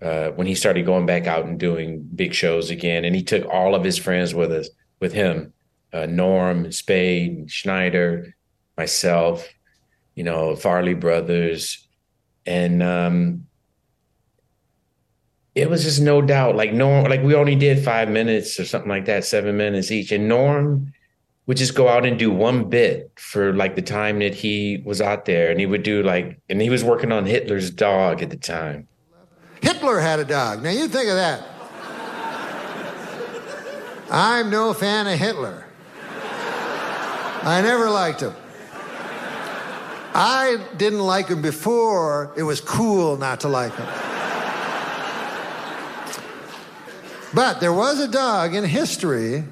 uh, 0.01 0.29
when 0.31 0.47
he 0.47 0.55
started 0.55 0.87
going 0.87 1.07
back 1.07 1.27
out 1.27 1.45
and 1.45 1.59
doing 1.59 2.09
big 2.15 2.33
shows 2.33 2.71
again, 2.71 3.05
and 3.05 3.15
he 3.15 3.23
took 3.23 3.47
all 3.47 3.75
of 3.75 3.85
his 3.85 3.99
friends 3.99 4.35
with 4.35 4.53
us 4.53 4.71
with 5.01 5.13
him, 5.13 5.53
uh, 5.93 6.07
Norm, 6.07 6.73
Spade, 6.73 7.51
Schneider, 7.51 8.35
myself, 8.79 9.47
you 10.15 10.25
know, 10.25 10.57
Farley 10.57 10.95
Brothers, 10.95 11.87
and 12.47 12.83
um, 12.83 13.47
it 15.55 15.69
was 15.69 15.85
just 15.85 16.01
no 16.01 16.23
doubt 16.23 16.57
like 16.57 16.73
Norm, 16.73 17.05
like 17.05 17.23
we 17.23 17.35
only 17.35 17.57
did 17.57 17.85
five 17.85 18.09
minutes 18.09 18.59
or 18.59 18.65
something 18.65 18.89
like 18.89 19.05
that, 19.05 19.25
seven 19.25 19.57
minutes 19.57 19.91
each, 19.91 20.13
and 20.13 20.29
Norm 20.29 20.94
would 21.47 21.57
just 21.57 21.75
go 21.75 21.89
out 21.89 22.07
and 22.07 22.19
do 22.19 22.31
one 22.31 22.69
bit 22.69 23.11
for 23.17 23.53
like 23.53 23.77
the 23.77 23.83
time 23.83 24.19
that 24.21 24.35
he 24.35 24.83
was 24.85 25.01
out 25.01 25.27
there 25.27 25.51
and 25.51 25.61
he 25.61 25.67
would 25.67 25.83
do 25.83 26.03
like 26.03 26.41
and 26.49 26.61
he 26.61 26.71
was 26.71 26.83
working 26.83 27.13
on 27.13 27.27
Hitler's 27.27 27.71
dog 27.71 28.23
at 28.23 28.31
the 28.31 28.37
time. 28.37 28.89
Hitler 29.61 30.01
had 30.01 30.21
a 30.21 30.25
dog. 30.25 30.63
Now 30.63 30.71
you 30.71 30.89
think 30.89 31.09
of 31.09 31.17
that. 31.17 31.43
I'm 34.11 34.51
no 34.51 34.73
fan 34.73 35.07
of 35.07 35.19
Hitler. 35.19 35.67
I 37.43 37.61
never 37.63 37.91
liked 37.91 38.21
him. 38.21 38.35
I 40.15 40.65
didn't 40.77 41.01
like 41.01 41.29
him 41.29 41.43
before 41.43 42.33
it 42.37 42.45
was 42.45 42.61
cool 42.61 43.17
not 43.17 43.41
to 43.41 43.49
like 43.49 43.75
him. 43.75 43.89
But 47.35 47.59
there 47.59 47.73
was 47.73 47.99
a 47.99 48.07
dog 48.07 48.55
in 48.55 48.65
history 48.65 49.45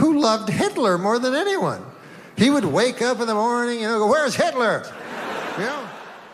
who 0.00 0.18
loved 0.20 0.48
Hitler 0.48 0.98
more 0.98 1.18
than 1.18 1.34
anyone. 1.34 1.84
He 2.36 2.50
would 2.50 2.64
wake 2.64 3.02
up 3.02 3.20
in 3.20 3.26
the 3.26 3.34
morning, 3.34 3.80
you 3.80 3.86
know, 3.86 3.98
go, 3.98 4.06
"Where's 4.08 4.34
Hitler?" 4.34 4.82
You 5.58 5.64
know. 5.66 5.88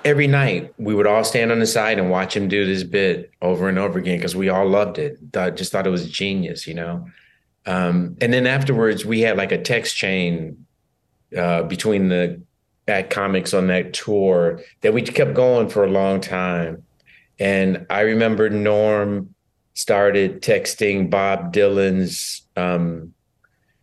Every 0.05 0.29
night 0.29 0.73
we 0.79 0.95
would 0.95 1.07
all 1.07 1.25
stand 1.25 1.51
on 1.51 1.59
the 1.59 1.67
side 1.67 1.99
and 1.99 2.09
watch 2.11 2.37
him 2.37 2.47
do 2.47 2.65
this 2.65 2.85
bit 2.85 3.33
over 3.43 3.69
and 3.69 3.77
over 3.77 3.99
again 3.99 4.19
because 4.19 4.37
we 4.37 4.49
all 4.49 4.69
loved 4.69 4.99
it. 4.99 5.19
Thought, 5.33 5.57
just 5.57 5.73
thought 5.73 5.87
it 5.87 5.91
was 5.91 6.09
genius, 6.09 6.67
you 6.69 6.75
know. 6.75 7.09
Um, 7.67 8.17
and 8.21 8.33
then 8.33 8.47
afterwards, 8.47 9.05
we 9.05 9.21
had 9.21 9.37
like 9.37 9.51
a 9.51 9.61
text 9.61 9.97
chain 9.97 10.65
uh, 11.37 11.65
between 11.65 12.09
the 12.09 12.41
at 12.87 13.11
comics 13.11 13.53
on 13.53 13.67
that 13.67 13.93
tour 13.93 14.61
that 14.83 14.95
we 14.95 15.03
kept 15.03 15.35
going 15.35 15.69
for 15.69 15.83
a 15.83 15.91
long 15.91 16.21
time. 16.21 16.85
And 17.41 17.85
I 17.91 18.03
remember 18.03 18.49
Norm 18.49 19.35
started 19.75 20.41
texting 20.41 21.11
Bob 21.11 21.53
Dylan's 21.53 22.43
um, 22.57 23.13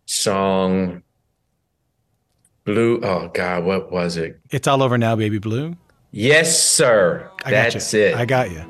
song 0.06 1.02
blue 2.64 3.00
oh 3.02 3.28
god 3.34 3.64
what 3.64 3.90
was 3.92 4.16
it? 4.16 4.38
It's 4.50 4.66
all 4.66 4.82
over 4.82 4.98
now 4.98 5.16
baby 5.16 5.38
blue. 5.38 5.76
Yes 6.12 6.62
sir. 6.62 7.30
I 7.44 7.50
that's 7.50 7.74
got 7.74 7.92
you. 7.98 8.04
it. 8.04 8.14
I 8.16 8.24
got 8.24 8.50
you 8.50 8.64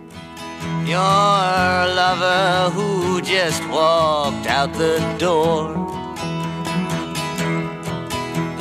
your 0.87 0.99
lover 0.99 2.71
who 2.75 3.21
just 3.23 3.67
walked 3.69 4.47
out 4.47 4.71
the 4.75 4.99
door 5.19 5.75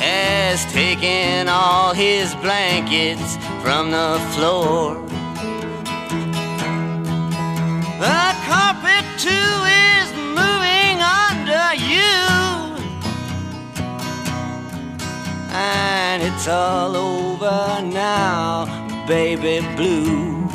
has 0.00 0.64
taken 0.72 1.48
all 1.48 1.92
his 1.92 2.34
blankets 2.36 3.36
from 3.62 3.90
the 3.90 4.18
floor. 4.32 4.94
The 8.00 8.34
carpet 8.46 9.04
too 9.18 9.28
is 9.30 10.12
moving 10.32 10.53
and 15.54 16.22
it's 16.22 16.48
all 16.48 16.96
over 16.96 17.80
now, 17.82 18.66
baby 19.06 19.64
blue. 19.76 20.48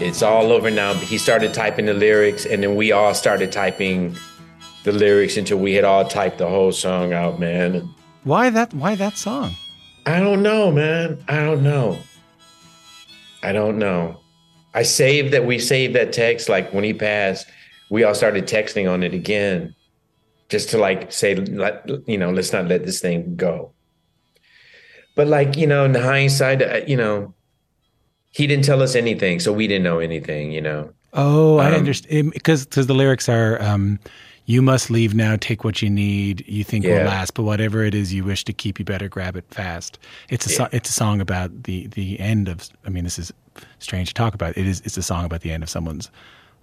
It's 0.00 0.22
all 0.22 0.50
over 0.50 0.70
now. 0.70 0.94
He 0.94 1.18
started 1.18 1.52
typing 1.52 1.86
the 1.86 1.94
lyrics, 1.94 2.46
and 2.46 2.62
then 2.62 2.74
we 2.74 2.92
all 2.92 3.12
started 3.14 3.52
typing 3.52 4.16
the 4.84 4.92
lyrics 4.92 5.36
until 5.36 5.58
we 5.58 5.74
had 5.74 5.84
all 5.84 6.06
typed 6.06 6.38
the 6.38 6.48
whole 6.48 6.72
song 6.72 7.12
out, 7.12 7.38
man. 7.38 7.88
Why 8.24 8.48
that? 8.50 8.72
Why 8.72 8.94
that 8.94 9.18
song? 9.18 9.52
I 10.06 10.20
don't 10.20 10.42
know, 10.42 10.70
man. 10.70 11.22
I 11.28 11.44
don't 11.44 11.62
know. 11.62 11.98
I 13.42 13.52
don't 13.52 13.78
know. 13.78 14.20
I 14.74 14.84
saved 14.84 15.34
that. 15.34 15.44
We 15.44 15.58
saved 15.58 15.94
that 15.96 16.12
text. 16.14 16.48
Like 16.48 16.72
when 16.72 16.84
he 16.84 16.94
passed, 16.94 17.46
we 17.90 18.04
all 18.04 18.14
started 18.14 18.46
texting 18.46 18.90
on 18.90 19.02
it 19.02 19.12
again 19.12 19.74
just 20.48 20.70
to 20.70 20.78
like 20.78 21.12
say, 21.12 21.34
let, 21.34 21.88
you 22.06 22.16
know, 22.18 22.30
let's 22.30 22.52
not 22.52 22.66
let 22.68 22.84
this 22.84 23.00
thing 23.00 23.36
go. 23.36 23.72
But 25.14 25.26
like, 25.28 25.56
you 25.56 25.66
know, 25.66 25.84
in 25.84 25.94
hindsight, 25.94 26.62
uh, 26.62 26.80
you 26.86 26.96
know, 26.96 27.34
he 28.30 28.46
didn't 28.46 28.64
tell 28.64 28.82
us 28.82 28.94
anything, 28.94 29.40
so 29.40 29.52
we 29.52 29.66
didn't 29.66 29.84
know 29.84 29.98
anything, 29.98 30.52
you 30.52 30.60
know. 30.60 30.90
Oh, 31.14 31.56
I 31.56 31.68
Um, 31.68 31.74
understand. 31.74 32.32
Because 32.32 32.66
because 32.66 32.86
the 32.86 32.94
lyrics 32.94 33.28
are, 33.30 33.60
um, 33.62 33.98
"You 34.44 34.60
must 34.60 34.90
leave 34.90 35.14
now. 35.14 35.36
Take 35.40 35.64
what 35.64 35.80
you 35.80 35.88
need. 35.88 36.44
You 36.46 36.62
think 36.62 36.84
Yeah. 36.84 36.98
will 36.98 37.06
last, 37.06 37.32
but 37.32 37.44
whatever 37.44 37.82
it 37.82 37.94
is 37.94 38.12
you 38.12 38.22
wish 38.24 38.44
to 38.44 38.52
keep, 38.52 38.78
you 38.78 38.84
better 38.84 39.08
grab 39.08 39.36
it 39.36 39.44
fast." 39.50 39.98
It's 40.28 40.44
a 40.44 40.50
so- 40.50 40.68
it's 40.72 40.90
a 40.90 40.92
song 40.92 41.22
about 41.22 41.62
the 41.62 41.86
the 41.86 42.20
end 42.20 42.48
of. 42.48 42.68
I 42.84 42.90
mean, 42.90 43.04
this 43.04 43.18
is 43.18 43.32
strange 43.78 44.08
to 44.08 44.14
talk 44.14 44.34
about. 44.34 44.58
It 44.58 44.66
is. 44.66 44.82
It's 44.84 44.98
a 44.98 45.02
song 45.02 45.24
about 45.24 45.40
the 45.40 45.50
end 45.50 45.62
of 45.62 45.70
someone's 45.70 46.10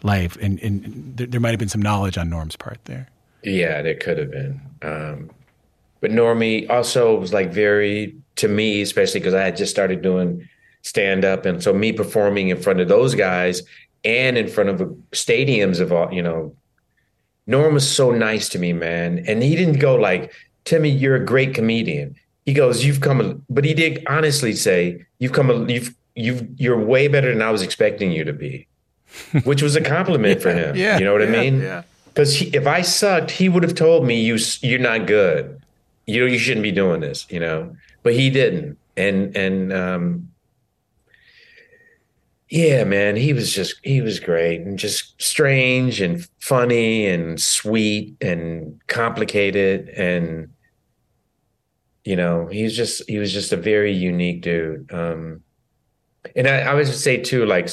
life, 0.03 0.37
and 0.39 0.59
and 0.61 1.13
there, 1.17 1.25
there 1.25 1.39
might 1.41 1.49
have 1.51 1.59
been 1.59 1.69
some 1.69 1.81
knowledge 1.81 2.19
on 2.19 2.29
Norm's 2.29 2.55
part 2.55 2.77
there. 2.85 3.07
Yeah, 3.43 3.81
there 3.81 3.95
could 3.95 4.17
have 4.17 4.31
been. 4.31 4.61
Um, 4.81 5.29
but 6.01 6.11
Normie 6.11 6.69
also 6.69 7.17
was 7.17 7.33
like 7.33 7.51
very, 7.51 8.15
to 8.37 8.47
me, 8.47 8.81
especially 8.81 9.19
because 9.19 9.33
I 9.33 9.43
had 9.43 9.55
just 9.57 9.71
started 9.71 10.01
doing 10.01 10.47
stand 10.81 11.23
up. 11.23 11.45
And 11.45 11.63
so 11.63 11.73
me 11.73 11.93
performing 11.93 12.49
in 12.49 12.61
front 12.61 12.79
of 12.79 12.87
those 12.87 13.15
guys 13.15 13.61
and 14.03 14.37
in 14.37 14.47
front 14.47 14.69
of 14.69 14.79
stadiums 15.11 15.79
of 15.79 15.91
all, 15.93 16.13
you 16.13 16.21
know, 16.21 16.55
Norm 17.47 17.73
was 17.73 17.89
so 17.89 18.11
nice 18.11 18.49
to 18.49 18.59
me, 18.59 18.73
man. 18.73 19.23
And 19.27 19.43
he 19.43 19.55
didn't 19.55 19.79
go 19.79 19.95
like, 19.95 20.33
Timmy, 20.65 20.89
you're 20.89 21.15
a 21.15 21.25
great 21.25 21.53
comedian. 21.53 22.15
He 22.45 22.53
goes, 22.53 22.83
you've 22.85 23.01
come, 23.01 23.43
but 23.49 23.65
he 23.65 23.73
did 23.73 24.03
honestly 24.07 24.53
say, 24.53 25.05
you've 25.19 25.33
come, 25.33 25.69
you've, 25.69 25.95
you've, 26.15 26.47
you're 26.59 26.79
way 26.79 27.07
better 27.07 27.31
than 27.31 27.41
I 27.41 27.51
was 27.51 27.61
expecting 27.61 28.11
you 28.11 28.23
to 28.25 28.33
be, 28.33 28.67
which 29.43 29.61
was 29.61 29.75
a 29.75 29.81
compliment 29.81 30.41
for 30.41 30.53
him. 30.53 30.75
yeah, 30.75 30.97
you 30.97 31.05
know 31.05 31.13
what 31.13 31.21
I 31.21 31.27
mean? 31.27 31.61
yeah. 31.61 31.83
Because 32.13 32.41
if 32.41 32.67
I 32.67 32.81
sucked, 32.81 33.31
he 33.31 33.49
would 33.49 33.63
have 33.63 33.75
told 33.75 34.05
me 34.05 34.21
you 34.21 34.37
you're 34.61 34.79
not 34.79 35.07
good. 35.07 35.59
You 36.05 36.25
you 36.25 36.37
shouldn't 36.37 36.63
be 36.63 36.71
doing 36.71 37.01
this. 37.01 37.25
You 37.29 37.39
know, 37.39 37.75
but 38.03 38.13
he 38.13 38.29
didn't, 38.29 38.77
and 38.95 39.35
and 39.35 39.73
um, 39.73 40.29
yeah, 42.53 42.83
man, 42.83 43.15
he 43.15 43.33
was 43.33 43.51
just 43.51 43.79
he 43.81 44.01
was 44.01 44.19
great 44.19 44.61
and 44.61 44.77
just 44.77 45.19
strange 45.19 45.99
and 45.99 46.27
funny 46.39 47.07
and 47.07 47.41
sweet 47.41 48.15
and 48.21 48.79
complicated 48.85 49.89
and 49.89 50.53
you 52.03 52.15
know 52.15 52.45
he's 52.45 52.77
just 52.77 53.09
he 53.09 53.17
was 53.17 53.33
just 53.33 53.53
a 53.53 53.57
very 53.57 53.91
unique 53.91 54.43
dude. 54.43 54.93
Um, 54.93 55.41
and 56.35 56.47
I, 56.47 56.59
I 56.59 56.73
would 56.75 56.85
say 56.85 57.17
too, 57.17 57.43
like 57.47 57.69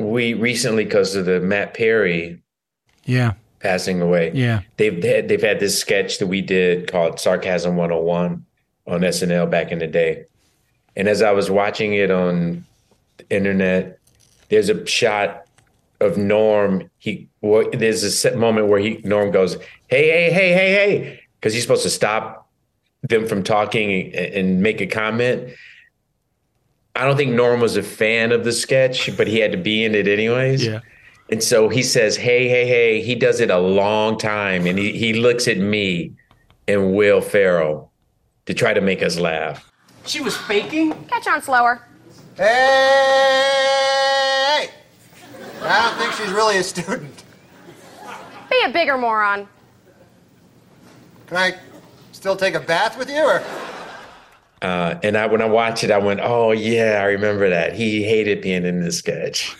we 0.00 0.34
recently 0.34 0.82
because 0.84 1.14
of 1.14 1.24
the 1.24 1.38
Matt 1.38 1.74
Perry 1.74 2.41
Yeah. 3.04 3.32
passing 3.60 4.00
away. 4.00 4.32
Yeah. 4.34 4.60
They've 4.76 5.02
had, 5.02 5.28
they've 5.28 5.42
had 5.42 5.60
this 5.60 5.78
sketch 5.78 6.18
that 6.18 6.26
we 6.26 6.40
did 6.40 6.90
called 6.90 7.20
Sarcasm 7.20 7.76
101 7.76 8.44
on 8.86 9.00
SNL 9.00 9.50
back 9.50 9.70
in 9.70 9.78
the 9.78 9.86
day. 9.86 10.24
And 10.96 11.08
as 11.08 11.22
I 11.22 11.30
was 11.32 11.50
watching 11.50 11.94
it 11.94 12.10
on 12.10 12.64
the 13.16 13.30
internet, 13.30 13.98
there's 14.50 14.68
a 14.68 14.84
shot 14.86 15.46
of 16.00 16.18
Norm. 16.18 16.90
He 16.98 17.28
well, 17.40 17.64
there's 17.72 18.02
a 18.02 18.10
set 18.10 18.36
moment 18.36 18.68
where 18.68 18.78
he 18.80 19.00
Norm 19.04 19.30
goes, 19.30 19.56
"Hey, 19.88 20.10
hey, 20.10 20.30
hey, 20.30 20.52
hey, 20.52 20.72
hey," 20.72 21.20
because 21.40 21.54
he's 21.54 21.62
supposed 21.62 21.84
to 21.84 21.90
stop 21.90 22.50
them 23.02 23.26
from 23.26 23.42
talking 23.42 24.14
and, 24.14 24.34
and 24.34 24.62
make 24.62 24.80
a 24.80 24.86
comment. 24.86 25.54
I 26.94 27.06
don't 27.06 27.16
think 27.16 27.32
Norm 27.32 27.60
was 27.60 27.76
a 27.76 27.82
fan 27.82 28.32
of 28.32 28.44
the 28.44 28.52
sketch, 28.52 29.16
but 29.16 29.26
he 29.26 29.38
had 29.38 29.52
to 29.52 29.58
be 29.58 29.84
in 29.84 29.94
it 29.94 30.06
anyways. 30.06 30.66
Yeah. 30.66 30.80
And 31.32 31.42
so 31.42 31.68
he 31.70 31.82
says, 31.82 32.14
Hey, 32.14 32.46
hey, 32.46 32.66
hey, 32.66 33.00
he 33.00 33.14
does 33.14 33.40
it 33.40 33.48
a 33.48 33.58
long 33.58 34.18
time. 34.18 34.66
And 34.66 34.78
he, 34.78 34.92
he 34.92 35.14
looks 35.14 35.48
at 35.48 35.56
me 35.56 36.12
and 36.68 36.92
Will 36.92 37.22
Ferrell 37.22 37.90
to 38.44 38.52
try 38.52 38.74
to 38.74 38.82
make 38.82 39.02
us 39.02 39.18
laugh. 39.18 39.72
She 40.04 40.20
was 40.20 40.36
faking? 40.36 40.92
Catch 41.06 41.26
on 41.26 41.40
slower. 41.40 41.80
Hey! 42.36 42.44
I 45.62 45.88
don't 45.88 45.96
think 45.98 46.12
she's 46.12 46.30
really 46.34 46.58
a 46.58 46.62
student. 46.62 47.24
Be 48.50 48.62
a 48.66 48.68
bigger 48.68 48.98
moron. 48.98 49.48
Can 51.28 51.38
I 51.38 51.54
still 52.12 52.36
take 52.36 52.52
a 52.54 52.60
bath 52.60 52.98
with 52.98 53.08
you, 53.08 53.22
or? 53.22 53.42
Uh, 54.60 55.00
and 55.02 55.16
I, 55.16 55.24
when 55.28 55.40
I 55.40 55.46
watched 55.46 55.82
it, 55.82 55.90
I 55.90 55.96
went, 55.96 56.20
Oh, 56.22 56.52
yeah, 56.52 57.00
I 57.00 57.04
remember 57.04 57.48
that. 57.48 57.72
He 57.72 58.02
hated 58.02 58.42
being 58.42 58.66
in 58.66 58.82
this 58.82 58.98
sketch. 58.98 59.56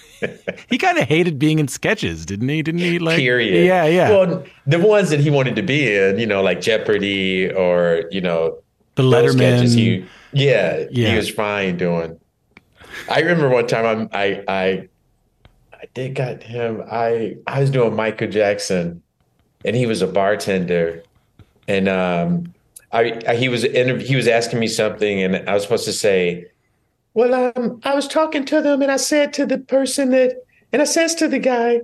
He 0.68 0.78
kind 0.78 0.98
of 0.98 1.08
hated 1.08 1.38
being 1.38 1.58
in 1.58 1.68
sketches, 1.68 2.24
didn't 2.26 2.48
he? 2.48 2.62
Didn't 2.62 2.80
he? 2.80 2.98
Like, 2.98 3.18
Period. 3.18 3.66
Yeah, 3.66 3.84
yeah. 3.86 4.10
Well, 4.10 4.44
the 4.66 4.78
ones 4.78 5.10
that 5.10 5.20
he 5.20 5.30
wanted 5.30 5.56
to 5.56 5.62
be 5.62 5.94
in, 5.96 6.18
you 6.18 6.26
know, 6.26 6.42
like 6.42 6.60
Jeopardy 6.60 7.50
or, 7.52 8.04
you 8.10 8.20
know, 8.20 8.58
The 8.94 9.02
sketches, 9.32 9.74
Letterman. 9.74 9.78
he, 9.78 10.04
yeah, 10.32 10.84
Yeah. 10.90 11.10
he 11.10 11.16
was 11.16 11.28
fine 11.30 11.76
doing. 11.76 12.18
I 13.10 13.20
remember 13.20 13.48
one 13.48 13.66
time 13.66 13.84
I'm, 13.86 14.08
I, 14.12 14.42
I, 14.48 14.88
I 15.72 15.84
did 15.94 16.14
got 16.14 16.42
him. 16.42 16.82
I, 16.90 17.36
I 17.46 17.60
was 17.60 17.70
doing 17.70 17.94
Michael 17.96 18.28
Jackson, 18.28 19.02
and 19.64 19.74
he 19.74 19.86
was 19.86 20.02
a 20.02 20.06
bartender, 20.06 21.02
and 21.68 21.88
um, 21.88 22.52
I, 22.92 23.20
I 23.26 23.34
he 23.36 23.48
was 23.48 23.64
interv- 23.64 24.02
he 24.02 24.14
was 24.14 24.28
asking 24.28 24.58
me 24.60 24.66
something, 24.68 25.22
and 25.22 25.48
I 25.48 25.54
was 25.54 25.62
supposed 25.64 25.84
to 25.86 25.92
say, 25.92 26.46
well, 27.14 27.52
um, 27.56 27.80
I 27.84 27.94
was 27.94 28.08
talking 28.08 28.44
to 28.46 28.62
them, 28.62 28.82
and 28.82 28.90
I 28.90 28.96
said 28.96 29.32
to 29.34 29.46
the 29.46 29.58
person 29.58 30.10
that, 30.10 30.36
and 30.72 30.80
I 30.80 30.86
says 30.86 31.14
to 31.16 31.28
the 31.28 31.38
guy, 31.38 31.80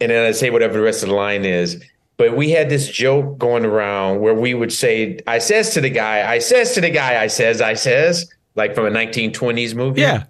and 0.00 0.10
then 0.10 0.26
I 0.26 0.32
say 0.32 0.50
whatever 0.50 0.74
the 0.74 0.80
rest 0.80 1.02
of 1.02 1.10
the 1.10 1.14
line 1.14 1.44
is. 1.44 1.82
But 2.16 2.36
we 2.36 2.50
had 2.50 2.70
this 2.70 2.88
joke 2.88 3.38
going 3.38 3.64
around 3.64 4.20
where 4.20 4.34
we 4.34 4.54
would 4.54 4.72
say, 4.72 5.18
"I 5.26 5.38
says 5.38 5.74
to 5.74 5.80
the 5.80 5.90
guy, 5.90 6.30
I 6.30 6.38
says 6.38 6.72
to 6.74 6.80
the 6.80 6.90
guy, 6.90 7.22
I 7.22 7.26
says, 7.26 7.60
I 7.60 7.74
says," 7.74 8.30
like 8.54 8.74
from 8.74 8.86
a 8.86 8.90
1920s 8.90 9.74
movie. 9.74 10.02
Yeah. 10.02 10.24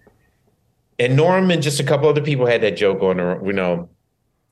And 0.99 1.17
Norm 1.17 1.51
and 1.51 1.63
just 1.63 1.81
a 1.81 1.85
couple 1.85 2.09
other 2.09 2.23
people 2.23 2.47
had 2.47 2.63
that 2.63 2.77
joke 2.77 3.01
going 3.01 3.21
around, 3.21 3.47
you 3.47 3.53
know. 3.53 3.89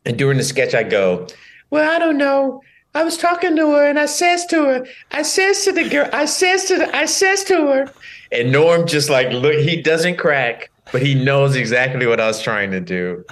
And 0.05 0.18
during 0.18 0.37
the 0.37 0.44
sketch, 0.44 0.74
I 0.74 0.83
go, 0.83 1.26
"Well, 1.70 1.90
I 1.90 1.98
don't 1.98 2.18
know. 2.18 2.61
I 2.94 3.05
was 3.05 3.16
talking 3.16 3.57
to 3.57 3.70
her, 3.72 3.87
and 3.87 3.98
I 3.98 4.07
says 4.07 4.44
to 4.46 4.64
her, 4.64 4.87
I 5.12 5.22
says 5.22 5.64
to 5.64 5.72
the 5.72 5.88
girl, 5.88 6.11
I 6.12 6.26
says 6.26 6.64
to 6.66 6.76
the, 6.76 6.94
I 6.94 7.07
says 7.07 7.44
to 7.44 7.66
her." 7.68 7.92
And 8.33 8.51
Norm 8.51 8.87
just 8.87 9.11
like 9.11 9.31
look, 9.33 9.55
he 9.55 9.81
doesn't 9.81 10.16
crack, 10.16 10.71
but 10.90 11.03
he 11.03 11.14
knows 11.14 11.55
exactly 11.57 12.07
what 12.07 12.21
I 12.21 12.27
was 12.27 12.40
trying 12.42 12.71
to 12.73 12.81
do. 12.81 13.25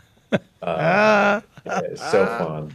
Uh, 0.62 1.40
yeah, 1.66 1.80
it's 1.84 2.00
so 2.10 2.26
fun. 2.26 2.74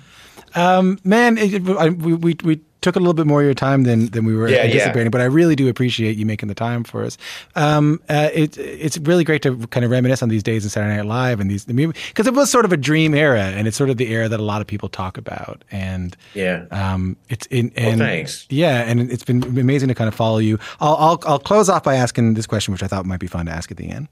Um, 0.55 0.99
man, 1.03 1.38
it, 1.38 1.53
it- 1.53 1.77
I, 1.77 1.89
we, 1.89 2.13
we 2.15 2.35
we 2.43 2.59
took 2.85 2.95
a 2.95 2.99
little 2.99 3.13
bit 3.13 3.27
more 3.27 3.41
of 3.41 3.45
your 3.45 3.53
time 3.53 3.83
than 3.83 4.07
than 4.11 4.23
we 4.23 4.33
were 4.33 4.47
Yeah, 4.47 4.59
yeah. 4.59 4.63
anticipating, 4.63 5.11
but 5.11 5.19
I 5.19 5.25
really 5.25 5.55
do 5.57 5.67
appreciate 5.67 6.15
you 6.15 6.25
making 6.25 6.47
the 6.47 6.55
time 6.55 6.85
for 6.85 7.03
us. 7.03 7.17
Um, 7.55 7.99
uh, 8.07 8.29
it, 8.33 8.57
it's 8.57 8.97
really 8.99 9.23
great 9.25 9.41
to 9.41 9.67
kind 9.67 9.83
of 9.83 9.91
reminisce 9.91 10.23
on 10.23 10.29
these 10.29 10.43
days 10.43 10.63
in 10.63 10.69
Saturday 10.69 10.95
Night 10.95 11.05
Live 11.05 11.39
and 11.41 11.51
these 11.51 11.65
the 11.65 11.73
because 11.73 12.27
it 12.27 12.33
was 12.33 12.49
sort 12.49 12.63
of 12.63 12.71
a 12.71 12.77
dream 12.77 13.13
era, 13.13 13.41
and 13.41 13.67
it's 13.67 13.75
sort 13.75 13.89
of 13.89 13.97
the 13.97 14.07
era 14.13 14.29
that 14.29 14.39
a 14.39 14.43
lot 14.43 14.61
of 14.61 14.67
people 14.67 14.87
talk 14.87 15.17
about. 15.17 15.63
And 15.71 16.15
Yeah. 16.33 16.65
um, 16.71 17.17
it's 17.27 17.45
in 17.47 17.71
Well, 17.75 17.85
and 17.89 17.99
thanks. 17.99 18.45
yeah, 18.49 18.83
and 18.89 19.11
it's 19.11 19.23
been 19.25 19.43
amazing 19.43 19.89
to 19.89 19.95
kind 19.95 20.07
of 20.07 20.15
follow 20.15 20.37
you. 20.37 20.57
I'll 20.79 20.95
I'll, 20.95 21.19
I'll 21.25 21.39
close 21.39 21.67
off 21.67 21.83
by 21.83 21.95
asking 21.95 22.35
this 22.35 22.45
question, 22.47 22.71
which 22.71 22.83
I 22.83 22.87
thought 22.87 23.05
might 23.05 23.19
be 23.19 23.27
fun 23.27 23.47
to 23.47 23.51
ask 23.51 23.69
at 23.71 23.77
the 23.77 23.89
end. 23.89 24.07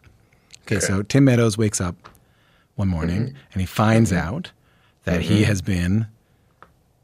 Okay, 0.67 0.79
so 0.79 1.03
Tim 1.03 1.25
Meadows 1.25 1.57
wakes 1.57 1.79
up 1.79 1.95
one 2.75 2.87
morning 2.87 3.21
Mm-hmm. 3.27 3.37
and 3.53 3.61
he 3.61 3.65
finds 3.67 4.11
out 4.11 4.51
that 5.03 5.21
he 5.21 5.43
has 5.43 5.61
been 5.61 6.07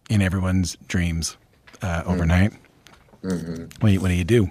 in 0.09 0.21
everyone's 0.21 0.75
dreams 0.87 1.37
uh, 1.81 2.03
overnight. 2.05 2.53
Mm-hmm. 3.23 3.63
What, 3.79 3.89
do 3.89 3.93
you, 3.93 4.01
what 4.01 4.07
do 4.07 4.13
you 4.13 4.23
do? 4.23 4.49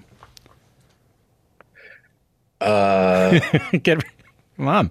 Uh, 2.61 3.38
Get 3.83 4.03
on. 4.59 4.91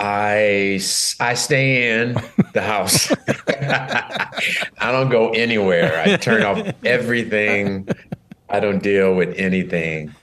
I 0.00 0.80
I 1.20 1.34
stay 1.34 2.00
in 2.00 2.14
the 2.52 2.60
house. 2.60 3.10
I 3.48 4.92
don't 4.92 5.08
go 5.08 5.30
anywhere. 5.30 6.02
I 6.04 6.16
turn 6.16 6.42
off 6.42 6.74
everything. 6.84 7.88
I 8.50 8.60
don't 8.60 8.82
deal 8.82 9.14
with 9.14 9.34
anything. 9.38 10.14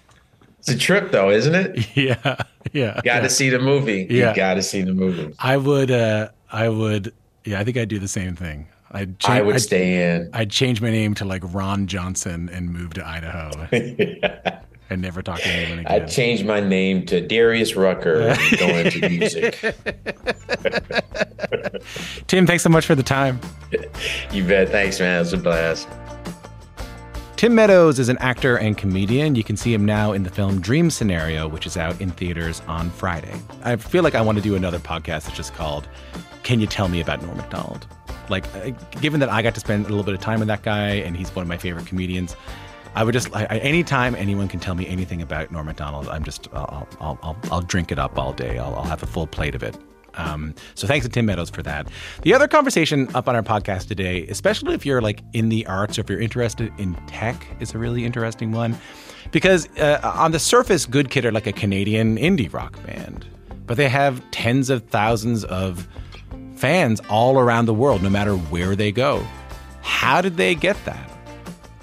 It's 0.60 0.70
a 0.70 0.78
trip, 0.78 1.12
though, 1.12 1.30
isn't 1.30 1.56
it? 1.56 1.88
Yeah, 1.96 2.38
yeah. 2.74 2.96
Got 3.04 3.20
to 3.20 3.22
yeah. 3.24 3.28
see 3.28 3.50
the 3.50 3.60
movie. 3.60 4.08
Yeah. 4.10 4.30
You 4.30 4.36
got 4.36 4.56
to 4.56 4.62
see 4.62 4.82
the 4.82 4.94
movie. 4.94 5.34
I 5.40 5.58
would. 5.58 5.92
Uh, 5.92 6.30
I 6.52 6.70
would. 6.70 7.14
Yeah, 7.46 7.60
I 7.60 7.64
think 7.64 7.78
I'd 7.78 7.90
do 7.90 8.00
the 8.00 8.08
same 8.08 8.36
thing. 8.36 8.68
I'd 8.92 9.16
I 9.26 9.42
would 9.42 9.56
I'd- 9.56 9.64
stay 9.64 10.16
in. 10.16 10.30
I'd 10.34 10.52
change 10.52 10.82
my 10.82 10.92
name 10.92 11.16
to 11.16 11.26
like 11.26 11.44
Ron 11.54 11.88
Johnson 11.88 12.50
and 12.52 12.72
move 12.72 12.94
to 12.94 13.06
Idaho 13.06 13.52
and 14.90 15.02
never 15.02 15.22
talk 15.22 15.40
to 15.40 15.48
anyone 15.48 15.80
again. 15.80 16.02
I 16.02 16.06
changed 16.06 16.46
my 16.46 16.60
name 16.60 17.06
to 17.08 17.26
Darius 17.26 17.76
Rucker 17.76 18.22
and 18.30 18.60
go 18.60 18.68
into 18.68 19.10
music. 19.10 19.60
Tim, 22.28 22.48
thanks 22.48 22.64
so 22.64 22.70
much 22.70 22.86
for 22.86 22.96
the 22.96 23.04
time. 23.04 23.40
You 24.32 24.44
bet. 24.46 24.70
Thanks, 24.70 25.00
man. 25.00 25.18
It 25.18 25.20
was 25.20 25.34
a 25.34 25.38
blast. 25.38 25.88
Tim 27.36 27.54
Meadows 27.54 28.00
is 28.00 28.08
an 28.08 28.18
actor 28.20 28.56
and 28.58 28.78
comedian. 28.78 29.36
You 29.36 29.44
can 29.44 29.58
see 29.58 29.74
him 29.74 29.86
now 29.86 30.14
in 30.14 30.24
the 30.24 30.30
film 30.30 30.62
Dream 30.62 30.90
Scenario, 30.90 31.48
which 31.50 31.68
is 31.68 31.76
out 31.76 32.00
in 32.00 32.12
theaters 32.12 32.62
on 32.68 32.90
Friday. 32.92 33.34
I 33.64 33.76
feel 33.76 34.04
like 34.04 34.16
I 34.16 34.22
want 34.22 34.38
to 34.38 34.44
do 34.44 34.56
another 34.56 34.80
podcast 34.80 35.26
that's 35.26 35.36
just 35.36 35.54
called 35.54 35.88
Can 36.44 36.60
You 36.62 36.68
Tell 36.68 36.88
Me 36.88 37.02
About 37.02 37.22
Norm 37.22 37.36
Macdonald? 37.38 37.88
Like, 38.30 38.46
uh, 38.56 38.72
given 39.02 39.20
that 39.20 39.30
I 39.30 39.42
got 39.42 39.54
to 39.56 39.60
spend 39.60 39.86
a 39.86 39.90
little 39.90 40.04
bit 40.04 40.14
of 40.14 40.22
time 40.22 40.40
with 40.40 40.48
that 40.48 40.64
guy 40.64 40.90
and 40.90 41.16
he's 41.16 41.34
one 41.36 41.44
of 41.44 41.48
my 41.48 41.58
favorite 41.58 41.86
comedians, 41.86 42.36
I 42.96 43.04
would 43.04 43.14
just, 43.14 43.36
I, 43.36 43.46
anytime 43.58 44.16
anyone 44.16 44.48
can 44.48 44.60
tell 44.60 44.76
me 44.76 44.88
anything 44.88 45.22
about 45.22 45.52
Norm 45.52 45.66
Macdonald, 45.66 46.08
I'm 46.08 46.24
just, 46.24 46.48
I'll, 46.54 46.88
I'll, 47.00 47.20
I'll, 47.22 47.38
I'll 47.52 47.62
drink 47.62 47.92
it 47.92 48.00
up 48.00 48.18
all 48.18 48.32
day. 48.34 48.58
I'll, 48.58 48.74
I'll 48.76 48.84
have 48.84 49.04
a 49.04 49.08
full 49.08 49.28
plate 49.28 49.54
of 49.54 49.64
it. 49.64 49.78
Um, 50.18 50.56
so 50.76 50.88
thanks 50.88 51.06
to 51.06 51.12
Tim 51.12 51.26
Meadows 51.26 51.50
for 51.50 51.62
that. 51.64 51.90
The 52.22 52.34
other 52.34 52.48
conversation 52.48 53.14
up 53.14 53.28
on 53.28 53.36
our 53.36 53.44
podcast 53.44 53.90
today, 53.90 54.26
especially 54.28 54.74
if 54.74 54.86
you're 54.86 55.02
like 55.02 55.22
in 55.34 55.50
the 55.50 55.66
arts 55.68 55.98
or 55.98 56.02
if 56.02 56.10
you're 56.10 56.22
interested 56.22 56.72
in 56.78 56.96
tech, 57.08 57.46
is 57.60 57.74
a 57.74 57.78
really 57.78 58.06
interesting 58.06 58.54
one. 58.54 58.78
Because 59.32 59.68
uh, 59.78 60.00
on 60.04 60.32
the 60.32 60.40
surface, 60.40 60.86
Good 60.86 61.10
Kid 61.10 61.26
are 61.26 61.34
like 61.34 61.48
a 61.48 61.52
Canadian 61.52 62.18
indie 62.18 62.52
rock 62.54 62.82
band, 62.86 63.26
but 63.66 63.76
they 63.76 63.90
have 63.90 64.24
tens 64.32 64.70
of 64.70 64.86
thousands 64.86 65.44
of 65.44 65.88
fans 66.56 67.02
all 67.10 67.40
around 67.40 67.66
the 67.66 67.74
world, 67.74 68.02
no 68.02 68.10
matter 68.10 68.36
where 68.36 68.76
they 68.76 68.92
go. 68.92 69.26
How 69.82 70.22
did 70.22 70.38
they 70.38 70.56
get 70.56 70.84
that? 70.86 71.12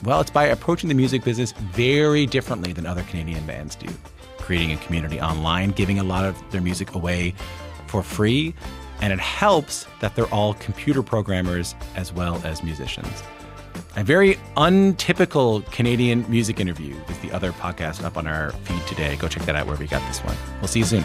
Well, 0.02 0.20
it's 0.20 0.30
by 0.30 0.46
approaching 0.46 0.88
the 0.88 0.94
music 0.94 1.22
business 1.22 1.52
very 1.52 2.26
differently 2.26 2.72
than 2.72 2.86
other 2.86 3.02
Canadian 3.04 3.46
bands 3.46 3.76
do, 3.76 3.88
creating 4.38 4.72
a 4.72 4.76
community 4.78 5.20
online, 5.20 5.70
giving 5.70 5.98
a 5.98 6.02
lot 6.02 6.24
of 6.24 6.36
their 6.50 6.60
music 6.60 6.94
away 6.94 7.34
for 7.86 8.02
free, 8.02 8.54
and 9.00 9.12
it 9.12 9.20
helps 9.20 9.86
that 10.00 10.16
they're 10.16 10.32
all 10.34 10.54
computer 10.54 11.02
programmers 11.02 11.74
as 11.94 12.12
well 12.12 12.40
as 12.44 12.62
musicians. 12.64 13.22
A 13.96 14.02
very 14.02 14.38
untypical 14.56 15.60
Canadian 15.70 16.28
music 16.30 16.58
interview 16.58 16.96
is 17.08 17.18
the 17.18 17.30
other 17.30 17.52
podcast 17.52 18.02
up 18.02 18.16
on 18.16 18.26
our 18.26 18.50
feed 18.50 18.86
today. 18.86 19.16
Go 19.16 19.28
check 19.28 19.44
that 19.44 19.54
out 19.54 19.66
wherever 19.66 19.82
you 19.82 19.88
got 19.88 20.06
this 20.08 20.20
one. 20.20 20.36
We'll 20.60 20.68
see 20.68 20.80
you 20.80 20.84
soon. 20.84 21.04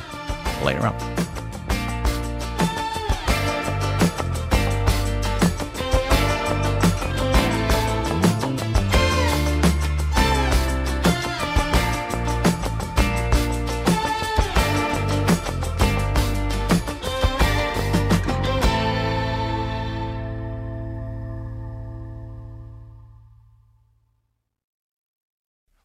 Later 0.63 0.87
on. 0.87 1.46